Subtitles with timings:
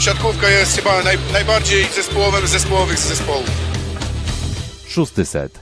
[0.00, 3.50] siatkówka jest chyba naj, najbardziej zespołowym z zespołowych zespołów.
[4.88, 5.60] Szósty set.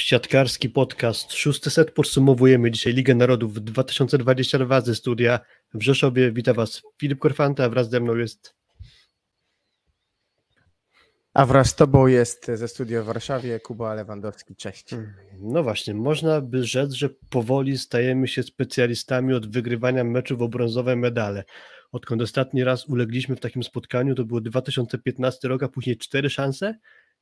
[0.00, 1.32] Siatkarski podcast.
[1.32, 5.40] Szósty set podsumowujemy dzisiaj Ligę Narodów 2022 ze studia
[5.74, 6.32] w Rzeszowie.
[6.32, 8.54] Witam Was Filip Korfanta, wraz ze mną jest
[11.36, 14.56] a wraz z Tobą jest ze studia w Warszawie Kuba Lewandowski.
[14.56, 14.90] Cześć.
[15.40, 20.96] No właśnie, można by rzec, że powoli stajemy się specjalistami od wygrywania meczów o brązowe
[20.96, 21.44] medale.
[21.92, 26.74] Odkąd ostatni raz ulegliśmy w takim spotkaniu, to było 2015 rok, a później cztery szanse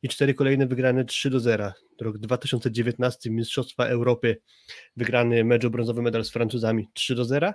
[0.02, 1.73] i cztery kolejne wygrane 3 do 0.
[2.01, 4.40] Rok 2019 Mistrzostwa Europy,
[4.96, 7.52] wygrany mecz o brązowy medal z Francuzami 3 do 0.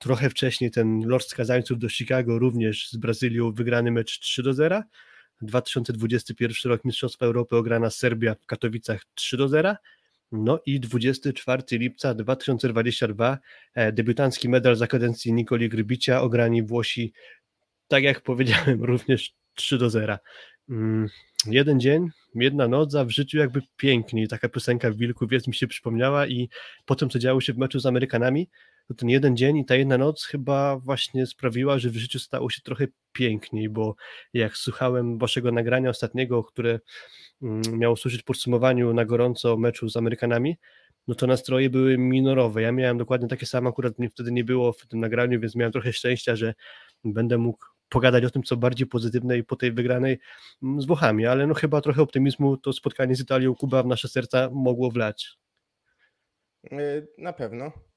[0.00, 4.82] Trochę wcześniej ten Lord Skazańców do Chicago, również z Brazylią, wygrany mecz 3 do 0.
[5.42, 9.74] 2021 rok Mistrzostwa Europy ograna Serbia w Katowicach 3 do 0.
[10.32, 13.38] No i 24 lipca 2022
[13.74, 17.12] e, debiutancki medal za kadencji Nikoli Grybicia ograni Włosi,
[17.88, 20.18] tak jak powiedziałem, również 3 do 0.
[20.68, 21.08] Mm,
[21.46, 24.28] jeden dzień, jedna noc, w życiu jakby piękniej.
[24.28, 26.48] Taka piosenka w Wilku Wiec mi się przypomniała i
[26.86, 28.48] po tym, co działo się w meczu z Amerykanami,
[28.90, 32.50] to ten jeden dzień i ta jedna noc chyba właśnie sprawiła, że w życiu stało
[32.50, 33.94] się trochę piękniej, bo
[34.32, 36.80] jak słuchałem waszego nagrania ostatniego, które
[37.42, 40.56] mm, miało służyć podsumowaniu na gorąco meczu z Amerykanami,
[41.08, 42.62] no to nastroje były minorowe.
[42.62, 45.72] Ja miałem dokładnie takie same, akurat mnie wtedy nie było w tym nagraniu, więc miałem
[45.72, 46.54] trochę szczęścia, że
[47.04, 50.18] będę mógł pogadać o tym, co bardziej pozytywne i po tej wygranej
[50.62, 54.08] mm, z Włochami, ale no chyba trochę optymizmu to spotkanie z Italią Kuba w nasze
[54.08, 55.28] serca mogło wlać.
[56.72, 57.89] E, na pewno.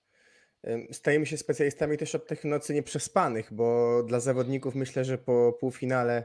[0.91, 6.23] Stajemy się specjalistami też od tych nocy nieprzespanych, bo dla zawodników myślę, że po półfinale,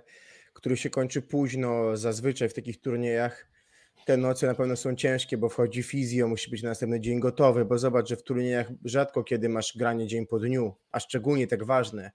[0.52, 3.48] który się kończy późno, zazwyczaj w takich turniejach,
[4.06, 7.64] te noce na pewno są ciężkie, bo wchodzi fizjo, musi być na następny dzień gotowy,
[7.64, 11.64] bo zobacz, że w turniejach rzadko kiedy masz granie dzień po dniu, a szczególnie tak
[11.64, 12.10] ważne.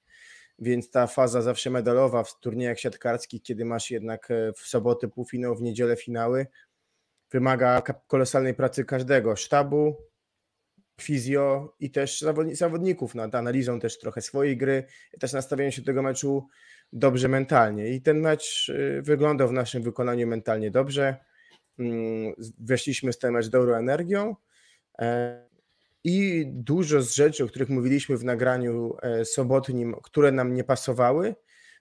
[0.60, 5.56] Więc ta faza zawsze medalowa w turniejach siatkarskich, kiedy masz jednak e, w sobotę półfinał,
[5.56, 6.48] w niedzielę finały,
[7.32, 9.96] wymaga kolosalnej pracy każdego, sztabu,
[11.02, 14.84] fizjo i też zawodników nad analizą też trochę swojej gry,
[15.20, 16.48] też nastawieniem się do tego meczu
[16.94, 17.90] dobrze mentalnie.
[17.90, 21.16] I ten mecz y, wyglądał w naszym wykonaniu mentalnie dobrze.
[21.80, 24.36] Mm, weszliśmy z ten mecz dobrą energią
[25.00, 25.48] e,
[26.04, 31.36] i dużo z rzeczy, o których mówiliśmy w nagraniu e, sobotnim, które nam nie pasowały,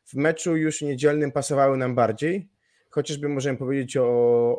[0.05, 2.49] w meczu już niedzielnym pasowały nam bardziej
[2.93, 4.05] chociażby możemy powiedzieć o,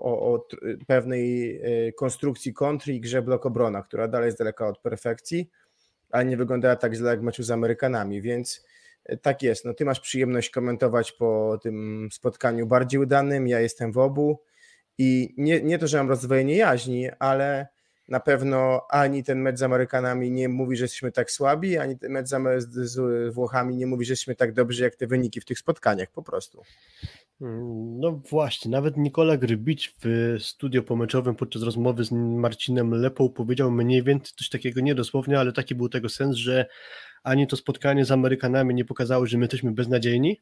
[0.01, 0.47] o, o
[0.88, 1.55] pewnej
[1.88, 5.49] e, konstrukcji kontry i grze blok obrona, która dalej jest daleka od perfekcji,
[6.09, 8.66] ale nie wyglądała tak źle jak w meczu z Amerykanami, więc
[9.05, 9.66] e, tak jest.
[9.66, 14.39] No ty masz przyjemność komentować po tym spotkaniu bardziej udanym, ja jestem w obu
[14.97, 17.67] i nie, nie to, że mam rozdwojenie jaźni, ale
[18.07, 22.11] na pewno ani ten mecz z Amerykanami nie mówi, że jesteśmy tak słabi, ani ten
[22.11, 22.27] mecz
[22.67, 26.23] z Włochami nie mówi, że jesteśmy tak dobrzy, jak te wyniki w tych spotkaniach, po
[26.23, 26.63] prostu.
[27.99, 34.03] No właśnie, nawet Nikola Grybicz w studio pomeczowym podczas rozmowy z Marcinem Lepą powiedział mniej
[34.03, 36.66] więcej coś takiego niedosłownie, ale taki był tego sens, że
[37.23, 40.41] ani to spotkanie z Amerykanami nie pokazało, że my jesteśmy beznadziejni,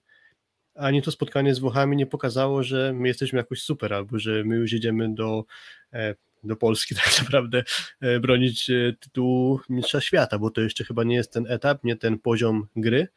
[0.75, 4.55] ani to spotkanie z Włochami nie pokazało, że my jesteśmy jakoś super, albo że my
[4.55, 5.45] już jedziemy do,
[5.93, 7.63] e, do Polski tak naprawdę
[8.01, 11.95] e, bronić e, tytułu mistrza świata, bo to jeszcze chyba nie jest ten etap, nie
[11.95, 13.07] ten poziom gry,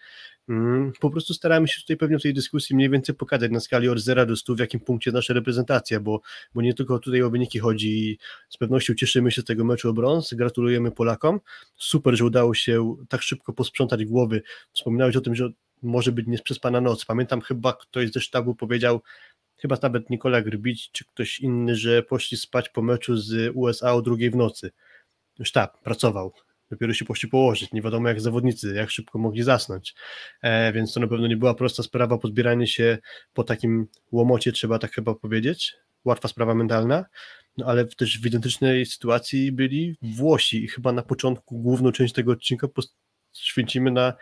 [1.00, 3.99] po prostu staramy się tutaj pewnie w tej dyskusji mniej więcej pokazać na skali od
[3.99, 6.21] 0 do 100 w jakim punkcie nasza reprezentacja, bo,
[6.55, 8.19] bo nie tylko tutaj o wyniki chodzi
[8.49, 11.41] z pewnością cieszymy się z tego meczu o brąz, gratulujemy Polakom,
[11.77, 15.50] super, że udało się tak szybko posprzątać głowy, wspominałeś o tym, że
[15.82, 19.03] może być niesprzespana noc, pamiętam chyba ktoś ze sztabu powiedział,
[19.56, 24.03] chyba nawet Nikola Grbić czy ktoś inny, że poszli spać po meczu z USA o
[24.03, 24.71] drugiej w nocy,
[25.43, 26.32] sztab pracował,
[26.70, 27.72] dopiero się poszli położyć.
[27.72, 29.94] Nie wiadomo jak zawodnicy, jak szybko mogli zasnąć.
[30.42, 32.98] E, więc to na pewno nie była prosta sprawa, pozbieranie się
[33.32, 35.76] po takim łomocie, trzeba tak chyba powiedzieć.
[36.04, 37.04] Łatwa sprawa mentalna,
[37.58, 42.32] no ale też w identycznej sytuacji byli Włosi i chyba na początku główną część tego
[42.32, 42.69] odcinka
[43.32, 44.14] poświęcimy na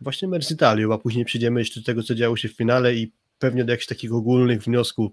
[0.00, 3.64] właśnie Merzitalię, a później przyjdziemy jeszcze do tego, co działo się w finale i pewnie
[3.64, 5.12] do jakichś takich ogólnych wniosków,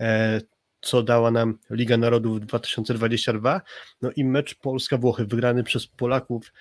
[0.00, 0.40] e,
[0.80, 3.60] co dała nam Liga Narodów 2022.
[4.02, 6.52] No i mecz Polska-Włochy wygrany przez Polaków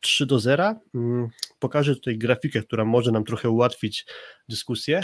[0.00, 0.74] 3 e, do 0.
[0.94, 1.28] Mm,
[1.58, 4.06] pokażę tutaj grafikę, która może nam trochę ułatwić
[4.48, 5.00] dyskusję.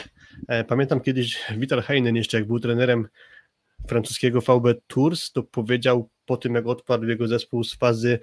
[0.49, 3.09] E, pamiętam kiedyś Vital Heinen jeszcze jak był trenerem
[3.89, 8.19] francuskiego VB Tours, to powiedział po tym jak odpadł jego zespół z fazy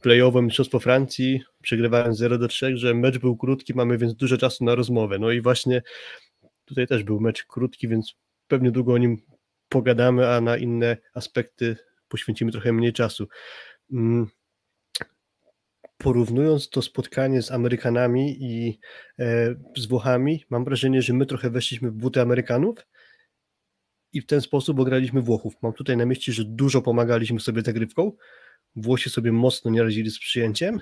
[0.00, 4.64] playowej Mistrzostwo Francji, przegrywając 0 do 3, że mecz był krótki, mamy więc dużo czasu
[4.64, 5.18] na rozmowę.
[5.18, 5.82] No i właśnie
[6.64, 8.14] tutaj też był mecz krótki, więc
[8.48, 9.22] pewnie długo o nim
[9.74, 11.76] pogadamy, a na inne aspekty
[12.08, 13.28] poświęcimy trochę mniej czasu.
[13.92, 14.26] Mm.
[15.98, 18.78] porównując to spotkanie z Amerykanami i
[19.18, 22.76] e, z Włochami, mam wrażenie, że my trochę weszliśmy w buty Amerykanów
[24.12, 25.54] i w ten sposób ograliśmy Włochów.
[25.62, 28.12] Mam tutaj na myśli, że dużo pomagaliśmy sobie zagrywką.
[28.76, 30.80] Włosi sobie mocno nie radzili z przyjęciem.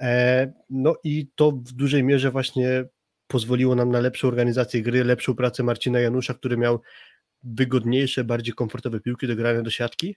[0.00, 2.84] E, no i to w dużej mierze właśnie
[3.26, 6.80] pozwoliło nam na lepszą organizację gry, lepszą pracę Marcina Janusza, który miał
[7.44, 10.16] wygodniejsze, bardziej komfortowe piłki do grania do siatki.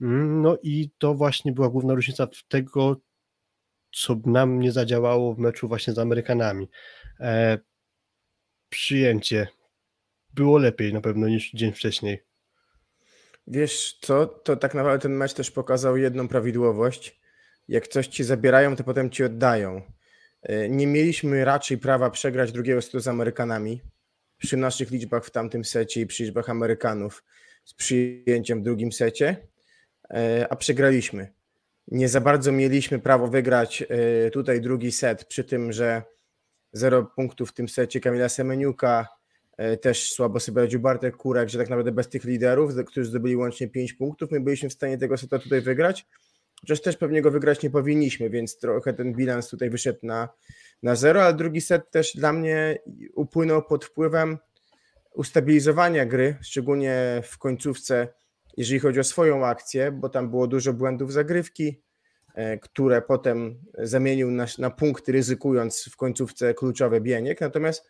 [0.00, 3.00] Mm, no i to właśnie była główna różnica w tego,
[3.92, 6.68] co nam nie zadziałało w meczu właśnie z Amerykanami.
[7.20, 7.58] E,
[8.68, 9.48] przyjęcie
[10.34, 12.22] było lepiej na pewno niż dzień wcześniej.
[13.46, 17.20] Wiesz co, to tak naprawdę ten mecz też pokazał jedną prawidłowość.
[17.68, 19.82] Jak coś ci zabierają, to potem ci oddają.
[20.42, 23.80] E, nie mieliśmy raczej prawa przegrać drugiego setu z Amerykanami
[24.42, 27.24] przy naszych liczbach w tamtym secie i przy liczbach Amerykanów
[27.64, 29.36] z przyjęciem w drugim secie,
[30.10, 31.32] e, a przegraliśmy.
[31.88, 36.02] Nie za bardzo mieliśmy prawo wygrać e, tutaj drugi set, przy tym, że
[36.72, 39.08] zero punktów w tym secie Kamila Semeniuka,
[39.80, 43.68] też słabo sobie radził Bartek Kurek, że tak naprawdę bez tych liderów, którzy zdobyli łącznie
[43.68, 46.06] 5 punktów, my byliśmy w stanie tego seta tutaj wygrać,
[46.60, 50.28] chociaż też pewnie go wygrać nie powinniśmy, więc trochę ten bilans tutaj wyszedł na,
[50.82, 52.78] na zero, ale drugi set też dla mnie
[53.14, 54.38] upłynął pod wpływem
[55.14, 58.08] ustabilizowania gry, szczególnie w końcówce,
[58.56, 61.82] jeżeli chodzi o swoją akcję, bo tam było dużo błędów zagrywki,
[62.34, 67.40] e, które potem zamienił na, na punkty, ryzykując w końcówce kluczowe bieniek.
[67.40, 67.88] Natomiast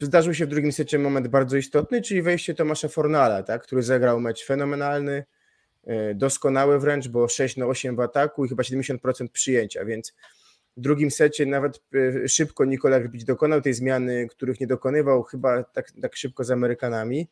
[0.00, 4.20] zdarzył się w drugim secie moment bardzo istotny, czyli wejście Tomasza Fornala, tak, który zagrał
[4.20, 5.24] mecz fenomenalny,
[5.86, 10.14] e, doskonały wręcz, bo 6 na 8 w ataku i chyba 70% przyjęcia, więc
[10.78, 11.82] w drugim secie nawet
[12.24, 16.50] e, szybko Nikola Grbić dokonał tej zmiany, których nie dokonywał chyba tak, tak szybko z
[16.50, 17.28] Amerykanami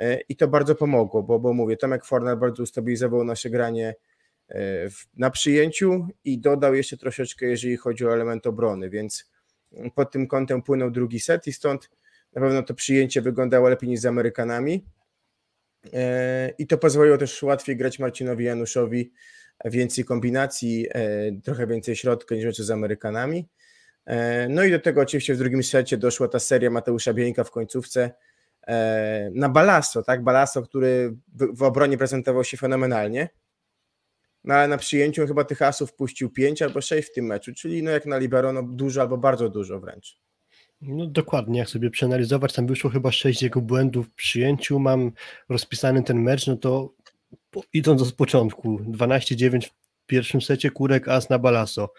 [0.00, 3.94] e, i to bardzo pomogło, bo, bo mówię, Tomek Fornal bardzo ustabilizował nasze granie
[5.16, 9.30] na przyjęciu i dodał jeszcze troszeczkę, jeżeli chodzi o element obrony, więc
[9.94, 11.90] pod tym kątem płynął drugi set i stąd
[12.32, 14.84] na pewno to przyjęcie wyglądało lepiej niż z Amerykanami.
[15.92, 19.12] E, I to pozwoliło też łatwiej grać Marcinowi Januszowi
[19.64, 23.48] więcej kombinacji, e, trochę więcej środka niż z Amerykanami.
[24.06, 27.50] E, no i do tego oczywiście w drugim secie doszła ta seria Mateusza Bieńka w
[27.50, 28.10] końcówce
[29.34, 30.24] na Balasso, tak?
[30.24, 33.28] Balasso, który w obronie prezentował się fenomenalnie.
[34.44, 37.82] No ale na przyjęciu chyba tych asów puścił 5 albo 6 w tym meczu, czyli
[37.82, 40.20] no jak na libero no dużo albo bardzo dużo wręcz.
[40.80, 45.12] No dokładnie, jak sobie przeanalizować, tam wyszło chyba 6 jego błędów w przyjęciu, mam
[45.48, 46.94] rozpisany ten mecz, no to
[47.72, 49.70] idąc od początku, 12-9 w
[50.06, 51.92] pierwszym secie, Kurek as na Balaso,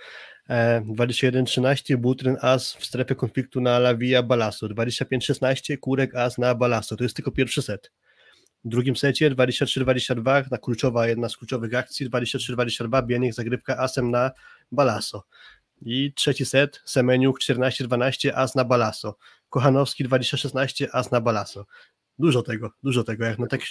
[0.50, 7.04] 21-13 Butryn as w strefie konfliktu na Lavia Balaso, 25-16 Kurek as na Balaso, to
[7.04, 7.92] jest tylko pierwszy set.
[8.66, 14.31] W drugim secie 23-22, na kluczowa, jedna z kluczowych akcji, 23-22, Bieniek, zagrywka asem na
[14.72, 15.24] Balaso.
[15.81, 19.18] I trzeci set, Semeniuk 14-12, as na Balaso.
[19.50, 21.66] Kochanowski 20-16, as na Balaso.
[22.18, 23.25] Dużo tego, dużo tego.
[23.25, 23.62] Jak na tak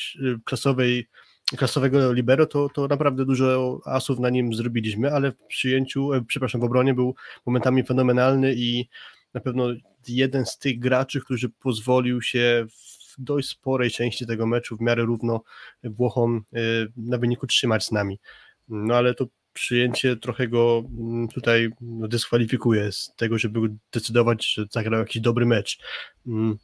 [0.44, 1.08] klasowej,
[1.56, 6.60] klasowego libero, to, to naprawdę dużo asów na nim zrobiliśmy, ale w przyjęciu, e, przepraszam,
[6.60, 7.14] w obronie był
[7.46, 8.88] momentami fenomenalny i
[9.34, 9.68] na pewno
[10.08, 15.02] jeden z tych graczy, którzy pozwolił się w dość sporej części tego meczu w miarę
[15.02, 15.42] równo
[15.84, 18.20] Włochom y, na wyniku trzymać z nami.
[18.68, 23.60] No ale to przyjęcie trochę go mm, tutaj no, dyskwalifikuje z tego, żeby
[23.92, 25.78] decydować, że zagrał jakiś dobry mecz.
[26.26, 26.58] Mm,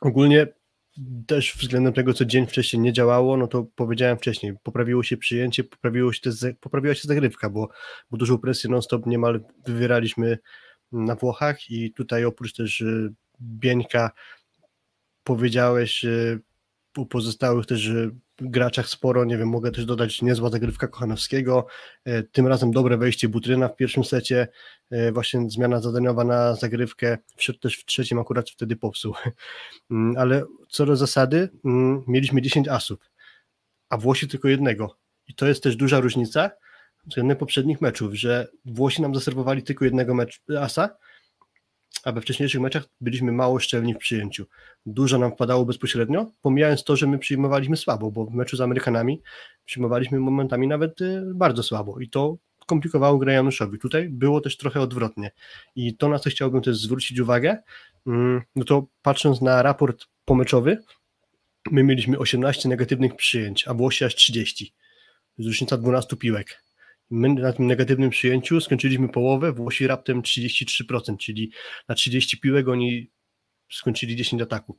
[0.00, 0.46] ogólnie
[1.26, 5.64] też względem tego, co dzień wcześniej nie działało, no to powiedziałem wcześniej, poprawiło się przyjęcie,
[5.64, 7.68] poprawiło się te, poprawiła się zagrywka, bo,
[8.10, 10.38] bo dużą presję non-stop niemal wywieraliśmy
[10.92, 14.10] na Włochach i tutaj oprócz też y, Bieńka
[15.24, 16.04] powiedziałeś
[16.98, 17.90] y, pozostałych też
[18.38, 21.66] graczach sporo, nie wiem, mogę też dodać niezła zagrywka Kochanowskiego,
[22.08, 24.48] y, tym razem dobre wejście Butryna w pierwszym secie,
[25.12, 29.14] właśnie zmiana zadaniowa na zagrywkę, wszedł też w trzecim akurat wtedy popsuł,
[29.90, 32.98] mm, ale co do zasady mm, mieliśmy 10 asów,
[33.88, 34.96] a Włosi tylko jednego.
[35.28, 36.50] I to jest też duża różnica
[37.06, 40.96] względem poprzednich meczów, że Włosi nam zaserwowali tylko jednego mecz, asa,
[42.06, 44.46] a we wcześniejszych meczach byliśmy mało szczelni w przyjęciu.
[44.86, 49.22] Dużo nam wpadało bezpośrednio, pomijając to, że my przyjmowaliśmy słabo, bo w meczu z Amerykanami
[49.64, 52.36] przyjmowaliśmy momentami nawet y, bardzo słabo i to
[52.66, 53.78] komplikowało grę Januszowi.
[53.78, 55.30] Tutaj było też trochę odwrotnie
[55.76, 57.56] i to, na co chciałbym też zwrócić uwagę,
[58.06, 60.78] mm, no to patrząc na raport pomeczowy,
[61.70, 64.66] my mieliśmy 18 negatywnych przyjęć, a Włosi aż 30.
[64.66, 66.65] To jest różnica 12 piłek.
[67.10, 71.52] My na tym negatywnym przyjęciu skończyliśmy połowę, Włosi raptem 33%, czyli
[71.88, 73.10] na 30 piłek oni
[73.72, 74.76] skończyli 10 ataków.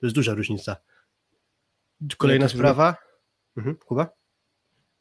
[0.00, 0.76] To jest duża różnica.
[2.18, 2.96] Kolejna sprawa.
[3.56, 4.08] Mhm, Kuba?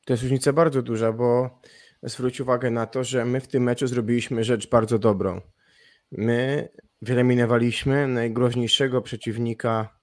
[0.06, 1.60] To jest różnica bardzo duża, bo
[2.04, 5.42] zwróć uwagę na to, że my w tym meczu zrobiliśmy rzecz bardzo dobrą.
[6.12, 6.70] My
[7.02, 10.00] wyeliminowaliśmy najgroźniejszego przeciwnika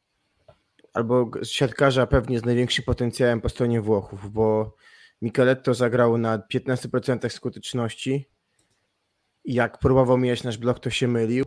[0.94, 4.76] albo siatkarza pewnie z największym potencjałem po stronie Włochów, bo
[5.22, 8.28] Micheletto zagrał na 15% skuteczności.
[9.44, 11.44] Jak próbował mijać nasz blok, to się mylił.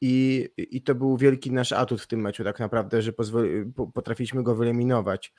[0.00, 4.42] I, I to był wielki nasz atut w tym meczu, tak naprawdę, że pozwoli, potrafiliśmy
[4.42, 5.32] go wyeliminować.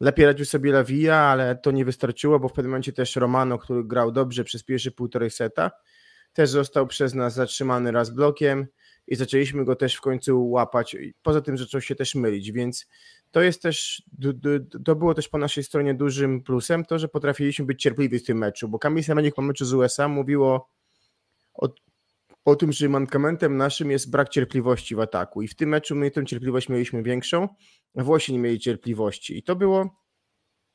[0.00, 3.84] Lepiej radził sobie Lawija, ale to nie wystarczyło, bo w pewnym momencie też Romano, który
[3.84, 5.70] grał dobrze przez pierwsze półtorej seta,
[6.32, 8.66] też został przez nas zatrzymany raz blokiem
[9.06, 10.96] i zaczęliśmy go też w końcu łapać.
[11.22, 12.86] Poza tym zaczął się też mylić, więc
[13.30, 14.02] to jest też,
[14.84, 18.38] to było też po naszej stronie dużym plusem, to, że potrafiliśmy być cierpliwi w tym
[18.38, 20.70] meczu, bo Kamil Semenik po meczu z USA mówiło
[21.54, 21.68] o,
[22.44, 26.10] o tym, że mankamentem naszym jest brak cierpliwości w ataku i w tym meczu my
[26.10, 27.48] tę cierpliwość mieliśmy większą,
[27.96, 30.00] a Włosi nie mieli cierpliwości i to było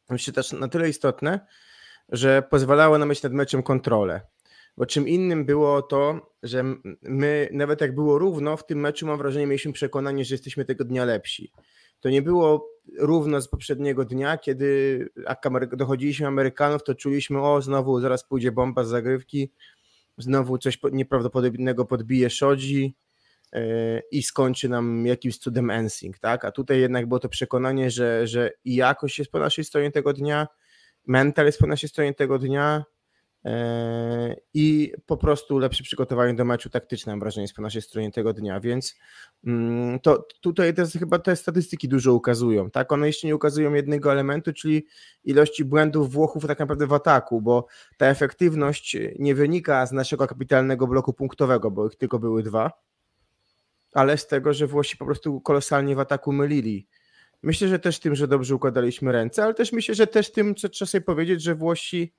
[0.10, 1.48] myślę też na tyle istotne,
[2.10, 4.22] że pozwalało nam mieć nad meczem kontrolę.
[4.78, 6.64] Bo czym innym było to, że
[7.02, 10.84] my, nawet jak było równo, w tym meczu mam wrażenie, mieliśmy przekonanie, że jesteśmy tego
[10.86, 11.52] dnia lepsi.
[12.06, 15.10] To nie było równo z poprzedniego dnia, kiedy
[15.78, 19.52] dochodziliśmy Amerykanów, to czuliśmy, o znowu zaraz pójdzie bomba z zagrywki,
[20.18, 22.96] znowu coś nieprawdopodobnego podbije Szodzi
[23.54, 23.62] yy,
[24.12, 26.46] i skończy nam jakimś cudem Ensing, tak?
[26.46, 30.14] A tutaj jednak było to przekonanie, że, że i jakość jest po naszej stronie tego
[30.14, 30.48] dnia,
[31.08, 32.95] mental jest po naszej stronie tego dnia, E,
[34.54, 38.34] i po prostu lepsze przygotowanie do meczu taktyczne, mam wrażenie, jest po naszej stronie tego
[38.34, 38.96] dnia, więc
[39.46, 42.92] mm, to tutaj te, chyba te statystyki dużo ukazują, tak?
[42.92, 44.86] One jeszcze nie ukazują jednego elementu, czyli
[45.24, 50.88] ilości błędów Włochów tak naprawdę w ataku, bo ta efektywność nie wynika z naszego kapitalnego
[50.88, 52.72] bloku punktowego, bo ich tylko były dwa,
[53.94, 56.88] ale z tego, że Włosi po prostu kolosalnie w ataku mylili.
[57.44, 60.70] Myślę, że też tym, że dobrze układaliśmy ręce, ale też myślę, że też tym, co
[60.70, 62.14] trzeba sobie powiedzieć, że Włosi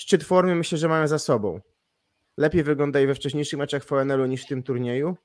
[0.00, 1.60] szczyt formy myślę, że mają za sobą.
[2.36, 5.16] Lepiej wygląda i we wcześniejszych meczach VNL-u niż w tym turnieju.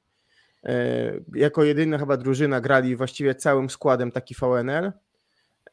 [0.63, 4.91] E, jako jedyna chyba drużyna grali właściwie całym składem taki VNL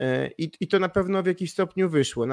[0.00, 2.26] e, i, i to na pewno w jakiś stopniu wyszło.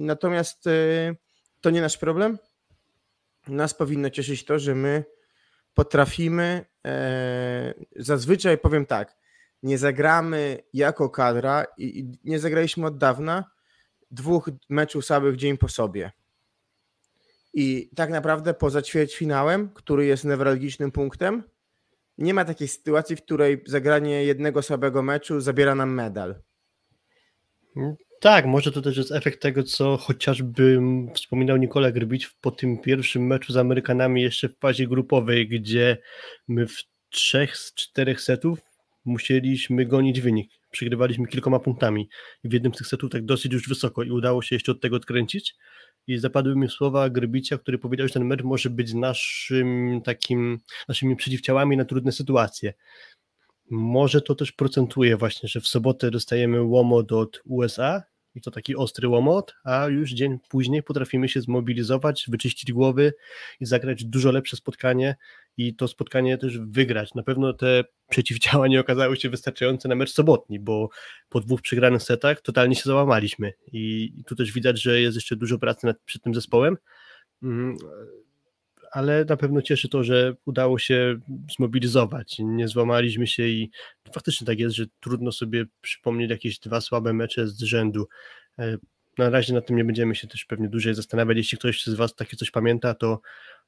[0.00, 1.14] Natomiast e,
[1.60, 2.38] to nie nasz problem.
[3.48, 5.04] Nas powinno cieszyć to, że my
[5.74, 6.64] potrafimy,
[7.96, 9.16] zazwyczaj powiem tak,
[9.62, 13.50] nie zagramy jako kadra i nie zagraliśmy od dawna,
[14.12, 16.12] dwóch meczów słabych dzień po sobie.
[17.54, 21.42] I tak naprawdę poza ćwierćfinałem, który jest newralgicznym punktem,
[22.18, 26.34] nie ma takiej sytuacji, w której zagranie jednego słabego meczu zabiera nam medal.
[28.20, 30.80] Tak, może to też jest efekt tego, co chociażby
[31.14, 35.98] wspominał Nikola Grbicz po tym pierwszym meczu z Amerykanami jeszcze w fazie grupowej, gdzie
[36.48, 36.76] my w
[37.10, 38.58] trzech z czterech setów
[39.04, 42.08] musieliśmy gonić wynik przegrywaliśmy kilkoma punktami.
[42.44, 44.80] I w jednym z tych setów tak dosyć już wysoko i udało się jeszcze od
[44.80, 45.54] tego odkręcić.
[46.06, 51.16] I zapadły mi słowa Grybicia, który powiedział, że ten mecz może być naszym takim, naszymi
[51.16, 52.74] przeciwciałami na trudne sytuacje.
[53.70, 58.02] Może to też procentuje właśnie, że w sobotę dostajemy łomot od USA
[58.34, 63.12] i to taki ostry łomot, a już dzień później potrafimy się zmobilizować, wyczyścić głowy
[63.60, 65.16] i zagrać dużo lepsze spotkanie
[65.56, 67.14] i to spotkanie też wygrać.
[67.14, 70.88] Na pewno te przeciwdziała nie okazały się wystarczające na mecz sobotni, bo
[71.28, 75.58] po dwóch przegranych setach totalnie się załamaliśmy i tu też widać, że jest jeszcze dużo
[75.58, 76.76] pracy nad, przed tym zespołem,
[77.42, 77.76] mm,
[78.92, 81.16] ale na pewno cieszy to, że udało się
[81.56, 83.70] zmobilizować, nie złamaliśmy się i
[84.14, 88.08] faktycznie tak jest, że trudno sobie przypomnieć jakieś dwa słabe mecze z rzędu.
[89.18, 91.36] Na razie nad tym nie będziemy się też pewnie dłużej zastanawiać.
[91.36, 93.20] Jeśli ktoś z Was takie coś pamięta, to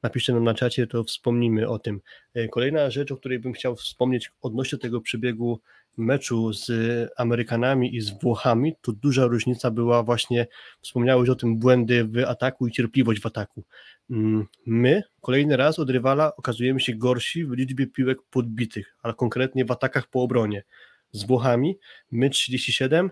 [0.03, 2.01] napiszcie nam na czacie, to wspomnimy o tym.
[2.35, 5.61] E, kolejna rzecz, o której bym chciał wspomnieć odnośnie tego przebiegu
[5.97, 6.71] meczu z
[7.17, 10.47] Amerykanami i z Włochami, to duża różnica była właśnie,
[10.81, 13.65] wspomniałeś o tym, błędy w ataku i cierpliwość w ataku.
[14.11, 19.65] Mm, my kolejny raz od rywala okazujemy się gorsi w liczbie piłek podbitych, ale konkretnie
[19.65, 20.65] w atakach po obronie.
[21.13, 21.79] Z Włochami
[22.11, 23.11] my 37,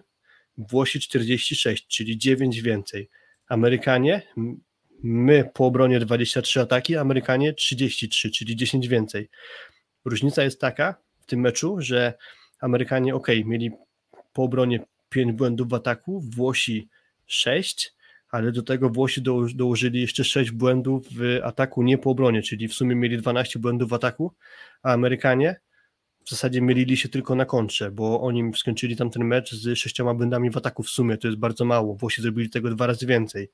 [0.59, 3.09] Włosi 46, czyli 9 więcej.
[3.49, 4.23] Amerykanie,
[5.03, 9.29] my po obronie 23 ataki, Amerykanie 33, czyli 10 więcej.
[10.05, 12.15] Różnica jest taka w tym meczu, że
[12.61, 13.71] Amerykanie, ok, mieli
[14.33, 16.89] po obronie 5 błędów w ataku, Włosi
[17.27, 17.95] 6,
[18.31, 19.23] ale do tego Włosi
[19.55, 23.91] dołożyli jeszcze 6 błędów w ataku nie po obronie, czyli w sumie mieli 12 błędów
[23.91, 24.33] w ataku,
[24.83, 25.61] a Amerykanie
[26.25, 30.15] w zasadzie mylili się tylko na kontrze, bo oni skończyli tam ten mecz z sześcioma
[30.15, 31.95] błędami w ataku w sumie, to jest bardzo mało.
[31.95, 33.51] Włosi zrobili tego dwa razy więcej.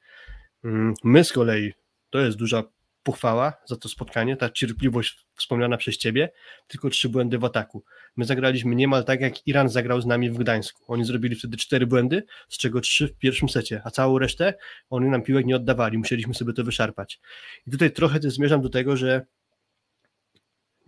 [0.64, 1.72] Mm, my z kolei,
[2.10, 2.62] to jest duża
[3.02, 6.30] pochwała za to spotkanie, ta cierpliwość wspomniana przez ciebie,
[6.66, 7.84] tylko trzy błędy w ataku.
[8.16, 10.84] My zagraliśmy niemal tak, jak Iran zagrał z nami w Gdańsku.
[10.92, 14.54] Oni zrobili wtedy cztery błędy, z czego trzy w pierwszym secie, a całą resztę
[14.90, 17.20] oni nam piłek nie oddawali, musieliśmy sobie to wyszarpać.
[17.66, 19.26] I tutaj trochę zmierzam do tego, że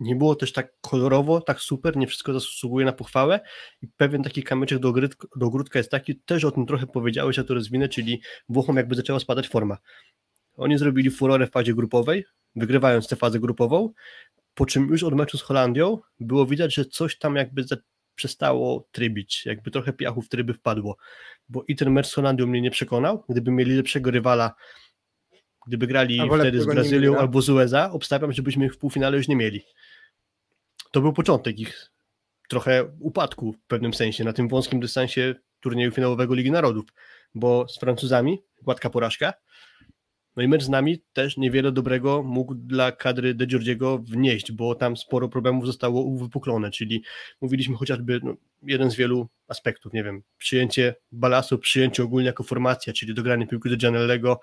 [0.01, 3.39] nie było też tak kolorowo, tak super, nie wszystko zasługuje na pochwałę
[3.81, 7.39] i pewien taki kamyczek do, ogródka, do ogródka jest taki, też o tym trochę powiedziałeś,
[7.39, 9.77] a to rozwinę, czyli Włochom jakby zaczęła spadać forma.
[10.57, 13.93] Oni zrobili furorę w fazie grupowej, wygrywając tę fazę grupową,
[14.53, 17.65] po czym już od meczu z Holandią było widać, że coś tam jakby
[18.15, 20.97] przestało trybić, jakby trochę piachu w tryby wpadło,
[21.49, 24.55] bo i ten mecz z Holandią mnie nie przekonał, gdyby mieli lepszego rywala,
[25.67, 29.35] gdyby grali wtedy z Brazylią albo z USA, obstawiam, żebyśmy ich w półfinale już nie
[29.35, 29.61] mieli.
[30.91, 31.91] To był początek ich
[32.49, 36.85] trochę upadku w pewnym sensie na tym wąskim dystansie turnieju finałowego Ligi Narodów,
[37.35, 39.33] bo z Francuzami gładka porażka,
[40.35, 44.75] no i mecz z nami też niewiele dobrego mógł dla kadry De Giorgiego wnieść, bo
[44.75, 47.03] tam sporo problemów zostało uwypuklone, czyli
[47.41, 48.33] mówiliśmy chociażby no,
[48.63, 53.69] jeden z wielu aspektów, nie wiem, przyjęcie balasu, przyjęcie ogólnie jako formacja, czyli dogranie piłki
[53.69, 54.39] do Gianellego,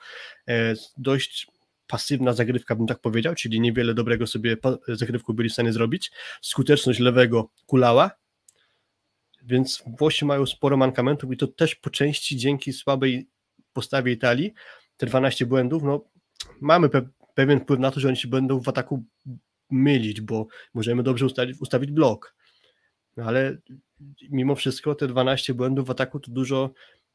[0.48, 1.46] e, dość
[1.88, 4.56] pasywna zagrywka, bym tak powiedział, czyli niewiele dobrego sobie
[4.88, 6.10] zagrywku byli w stanie zrobić,
[6.42, 8.10] skuteczność lewego kulała,
[9.42, 13.28] więc Włosi mają sporo mankamentów i to też po części dzięki słabej
[13.72, 14.52] postawie Italii,
[14.96, 16.04] te 12 błędów, no
[16.60, 19.04] mamy pe pewien wpływ na to, że oni się będą w ataku
[19.70, 22.34] mylić, bo możemy dobrze ustawić, ustawić blok,
[23.16, 23.58] no, ale
[24.30, 26.70] mimo wszystko te 12 błędów w ataku to dużo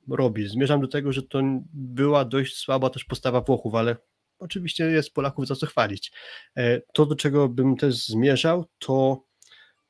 [0.10, 0.48] robi.
[0.48, 1.42] Zmierzam do tego, że to
[1.74, 3.96] była dość słaba też postawa Włochów, ale
[4.44, 6.12] oczywiście jest Polaków za co chwalić.
[6.58, 9.24] E, to, do czego bym też zmierzał, to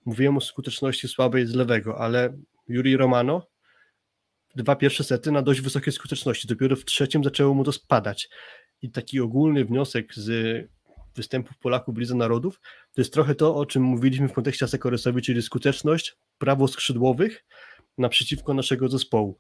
[0.05, 3.48] mówiłem o skuteczności słabej z lewego, ale Juri Romano
[4.55, 6.48] dwa pierwsze sety na dość wysokiej skuteczności.
[6.48, 8.29] Dopiero w trzecim zaczęło mu to spadać.
[8.81, 10.29] I taki ogólny wniosek z
[11.15, 12.60] występów Polaków w Narodów
[12.93, 17.45] to jest trochę to, o czym mówiliśmy w kontekście Asekoresowi, czyli skuteczność prawoskrzydłowych
[17.98, 19.39] naprzeciwko naszego zespołu.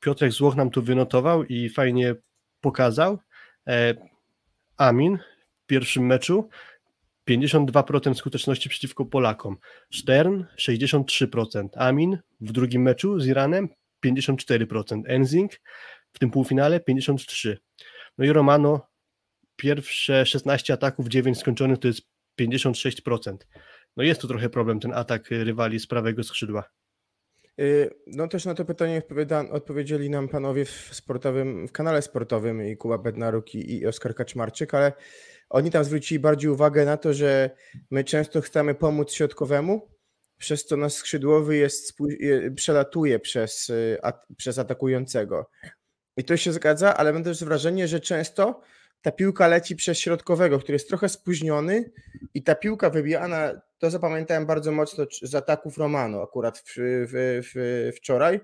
[0.00, 2.14] Piotrek Złoch nam to wynotował i fajnie
[2.60, 3.18] pokazał.
[4.76, 5.18] Amin
[5.62, 6.48] w pierwszym meczu
[7.30, 9.56] 52% skuteczności przeciwko Polakom.
[9.92, 11.68] Stern 63%.
[11.76, 13.68] Amin w drugim meczu z Iranem
[14.06, 15.52] 54%, Enzing
[16.12, 17.56] w tym półfinale 53%.
[18.18, 18.88] No i Romano
[19.56, 22.02] pierwsze 16 ataków, 9 skończonych to jest
[22.40, 23.36] 56%.
[23.96, 26.64] No jest tu trochę problem, ten atak rywali z prawego skrzydła.
[27.60, 29.02] Y, no też na to pytanie
[29.50, 34.92] odpowiedzieli nam panowie w sportowym, w kanale sportowym i Kuba Bednaruk i, Oskar Kaczmarczyk, ale
[35.50, 37.50] oni tam zwrócili bardziej uwagę na to, że
[37.90, 39.88] my często chcemy pomóc środkowemu,
[40.38, 41.98] przez co nasz skrzydłowy jest,
[42.56, 43.98] przelatuje przez, y,
[44.36, 45.50] przez atakującego.
[46.16, 48.60] I to się zgadza, ale mam też wrażenie, że często
[49.02, 51.90] ta piłka leci przez środkowego, który jest trochę spóźniony
[52.34, 57.90] i ta piłka wybijana, to zapamiętałem bardzo mocno z ataków Romano akurat w, w, w,
[57.96, 58.40] wczoraj,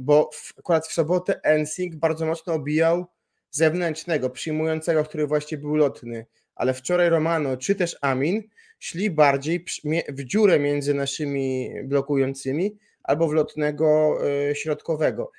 [0.00, 3.06] bo w, akurat w sobotę Ensing bardzo mocno obijał
[3.50, 8.42] zewnętrznego, przyjmującego, który właściwie był lotny, ale wczoraj Romano czy też Amin
[8.78, 9.64] szli bardziej
[10.08, 14.18] w dziurę między naszymi blokującymi albo w lotnego
[14.50, 15.30] e, środkowego.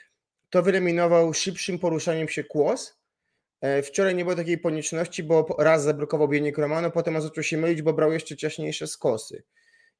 [0.50, 2.98] To wyeliminował szybszym poruszaniem się kłos.
[3.66, 7.82] E, wczoraj nie było takiej konieczności, bo raz zablokował biegnik Romano, potem zaczął się mylić,
[7.82, 9.44] bo brał jeszcze ciaśniejsze skosy.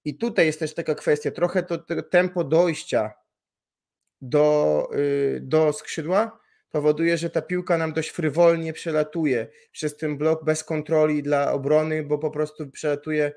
[0.06, 3.14] I tutaj jest też taka kwestia, trochę to, to tempo dojścia
[4.22, 6.40] do, y, do skrzydła
[6.72, 12.04] powoduje, że ta piłka nam dość frywolnie przelatuje przez ten blok bez kontroli dla obrony,
[12.04, 13.34] bo po prostu przelatuje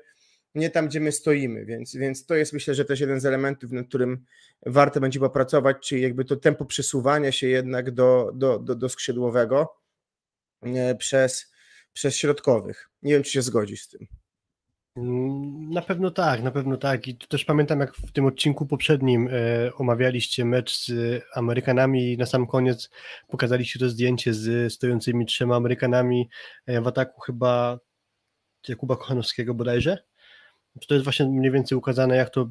[0.55, 3.71] nie tam, gdzie my stoimy, więc, więc to jest myślę, że też jeden z elementów,
[3.71, 4.25] nad którym
[4.65, 9.78] warto będzie popracować, czyli jakby to tempo przesuwania się jednak do, do, do, do skrzydłowego
[10.97, 11.51] przez,
[11.93, 12.89] przez środkowych.
[13.01, 14.07] Nie wiem, czy się zgodzisz z tym.
[14.97, 17.07] Mm, na pewno tak, na pewno tak.
[17.07, 22.25] I też pamiętam, jak w tym odcinku poprzednim e, omawialiście mecz z Amerykanami i na
[22.25, 22.89] sam koniec
[23.27, 26.29] pokazaliście to zdjęcie z stojącymi trzema Amerykanami
[26.65, 27.79] e, w ataku chyba
[28.67, 30.08] Jakuba Kochanowskiego bodajże
[30.87, 32.49] to jest właśnie mniej więcej ukazane, jak to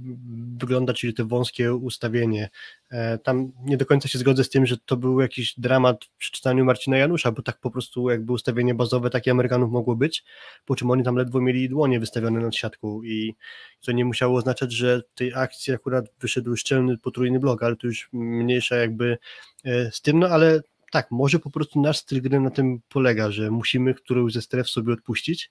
[0.58, 2.48] wygląda, czyli to wąskie ustawienie.
[2.90, 6.16] E, tam nie do końca się zgodzę z tym, że to był jakiś dramat w
[6.16, 10.24] przeczytaniu Marcina Janusza, bo tak po prostu jakby ustawienie bazowe takie Amerykanów mogło być,
[10.66, 13.34] po czym oni tam ledwo mieli dłonie wystawione nad siatką i
[13.80, 17.86] to nie musiało oznaczać, że w tej akcji akurat wyszedł szczelny potrójny blok, ale to
[17.86, 19.18] już mniejsza jakby
[19.64, 23.30] e, z tym, no ale tak, może po prostu nasz styl gry na tym polega,
[23.30, 25.50] że musimy którąś ze stref sobie odpuścić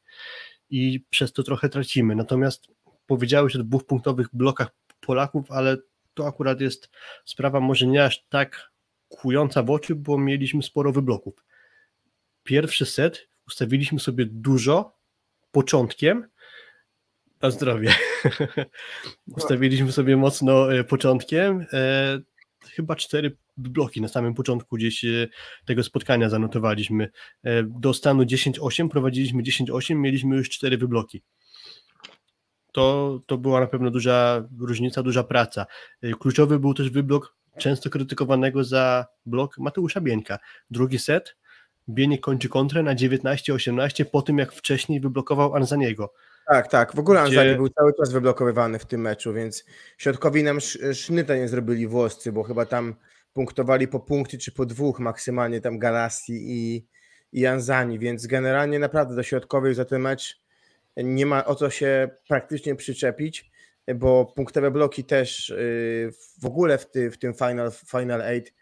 [0.69, 2.15] i przez to trochę tracimy.
[2.15, 2.67] Natomiast
[3.08, 4.67] powiedziałeś o dwupunktowych blokach
[5.01, 5.77] Polaków, ale
[6.13, 6.89] to akurat jest
[7.25, 8.71] sprawa może nie aż tak
[9.10, 11.45] kłująca w oczy, bo mieliśmy sporo wybloków.
[12.43, 14.97] Pierwszy set ustawiliśmy sobie dużo
[15.51, 16.27] początkiem
[17.41, 17.95] na zdrowie.
[19.38, 21.65] ustawiliśmy sobie mocno e, początkiem.
[21.73, 22.19] E,
[22.69, 25.28] chyba cztery bloki na samym początku gdzieś e,
[25.65, 27.10] tego spotkania zanotowaliśmy.
[27.43, 31.24] E, do stanu 10-8 prowadziliśmy 10-8, mieliśmy już cztery wybloki.
[32.72, 35.65] To, to była na pewno duża różnica, duża praca.
[36.02, 40.39] E, Kluczowy był też wyblok często krytykowanego za blok Mateusza Bieńka.
[40.72, 41.36] Drugi set,
[41.89, 46.13] Bieniek kończy kontrę na 19-18 po tym, jak wcześniej wyblokował Anzaniego.
[46.48, 46.96] Tak, tak.
[46.96, 49.65] W ogóle Gdzie- Anzani był cały czas wyblokowywany w tym meczu, więc
[49.98, 52.96] środkowi nam sz- sznyta nie zrobili włoscy, bo chyba tam
[53.38, 56.88] punktowali po punkcie czy po dwóch maksymalnie tam Galassi i,
[57.32, 60.41] i Anzani, więc generalnie naprawdę do środkowych za ten mecz
[60.97, 63.52] nie ma o co się praktycznie przyczepić,
[63.95, 68.54] bo punktowe bloki też yy, w ogóle w, ty, w tym Final, final Eight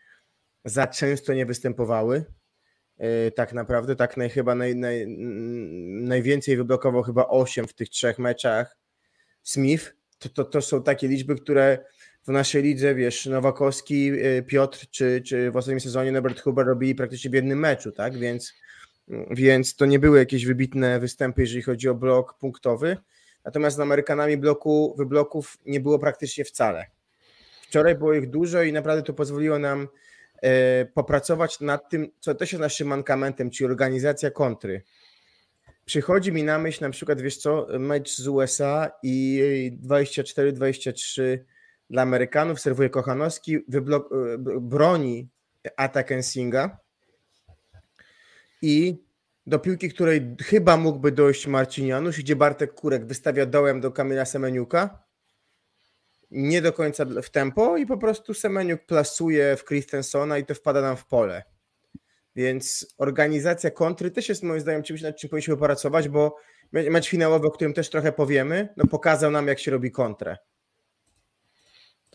[0.66, 2.26] za często nie występowały.
[3.00, 5.06] Yy, Tak naprawdę, tak naj, chyba naj, naj,
[5.88, 8.78] najwięcej wyblokował chyba 8 w tych trzech meczach
[9.44, 9.96] Smith.
[10.20, 11.86] To, to, to są takie liczby, które
[12.28, 16.96] w naszej lidze, wiesz, Nowakowski, yy, Piotr, czy, czy w ostatnim sezonie Norbert Huber robili
[16.96, 18.18] praktycznie w jednym meczu, tak?
[18.18, 18.54] Więc,
[19.32, 22.98] więc to nie były jakieś wybitne występy, jeżeli chodzi o blok punktowy.
[23.46, 26.86] Natomiast z Amerykanami bloku, wybloków nie było praktycznie wcale.
[27.62, 29.88] Wczoraj było ich dużo i naprawdę to pozwoliło nam
[30.42, 34.84] e, popracować nad tym, co też jest naszym mankamentem, czyli organizacja kontry.
[35.86, 41.38] Przychodzi mi na myśl na przykład, wiesz co, mecz z USA i 24-23
[41.90, 45.30] dla Amerykanów, serwuje Kochanowski, wyblok, e, broni
[45.78, 46.78] atak Ensinga
[48.62, 49.04] i
[49.48, 54.26] do piłki, której chyba mógłby dojść Marcin Janusz, gdzie Bartek Kurek wystawia dołem do Kamila
[54.26, 55.04] Semeniuka,
[56.32, 60.82] nie do końca w tempo i po prostu Semeniuk plasuje w Christensona i to wpada
[60.82, 61.44] nam w pole.
[62.36, 66.38] Więc organizacja kontry też jest moim zdaniem czymś, nad czym powinniśmy pracować, bo
[66.72, 70.38] me- mecz finałowy, o którym też trochę powiemy, no pokazał nam, jak się robi kontrę.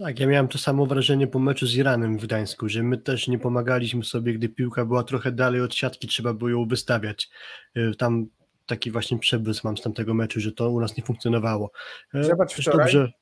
[0.00, 3.28] Tak, ja miałem to samo wrażenie po meczu z Iranem w Gdańsku, że my też
[3.28, 7.30] nie pomagaliśmy sobie, gdy piłka była trochę dalej od siatki, trzeba było ją wystawiać.
[7.76, 8.26] Y, Tam
[8.66, 11.70] taki właśnie przebłysk mam z tamtego meczu, że to u nas nie funkcjonowało.
[12.14, 12.78] Y, Zobacz też wczoraj.
[12.78, 13.12] dobrze,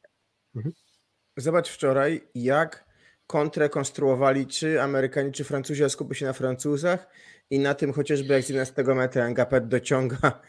[1.36, 2.84] Zobacz wczoraj, jak
[3.26, 7.08] kontrę konstruowali czy Amerykanie, czy Francuzi, a skupię się na Francuzach
[7.50, 10.40] i na tym chociażby jak z 11 metra Ngapet dociąga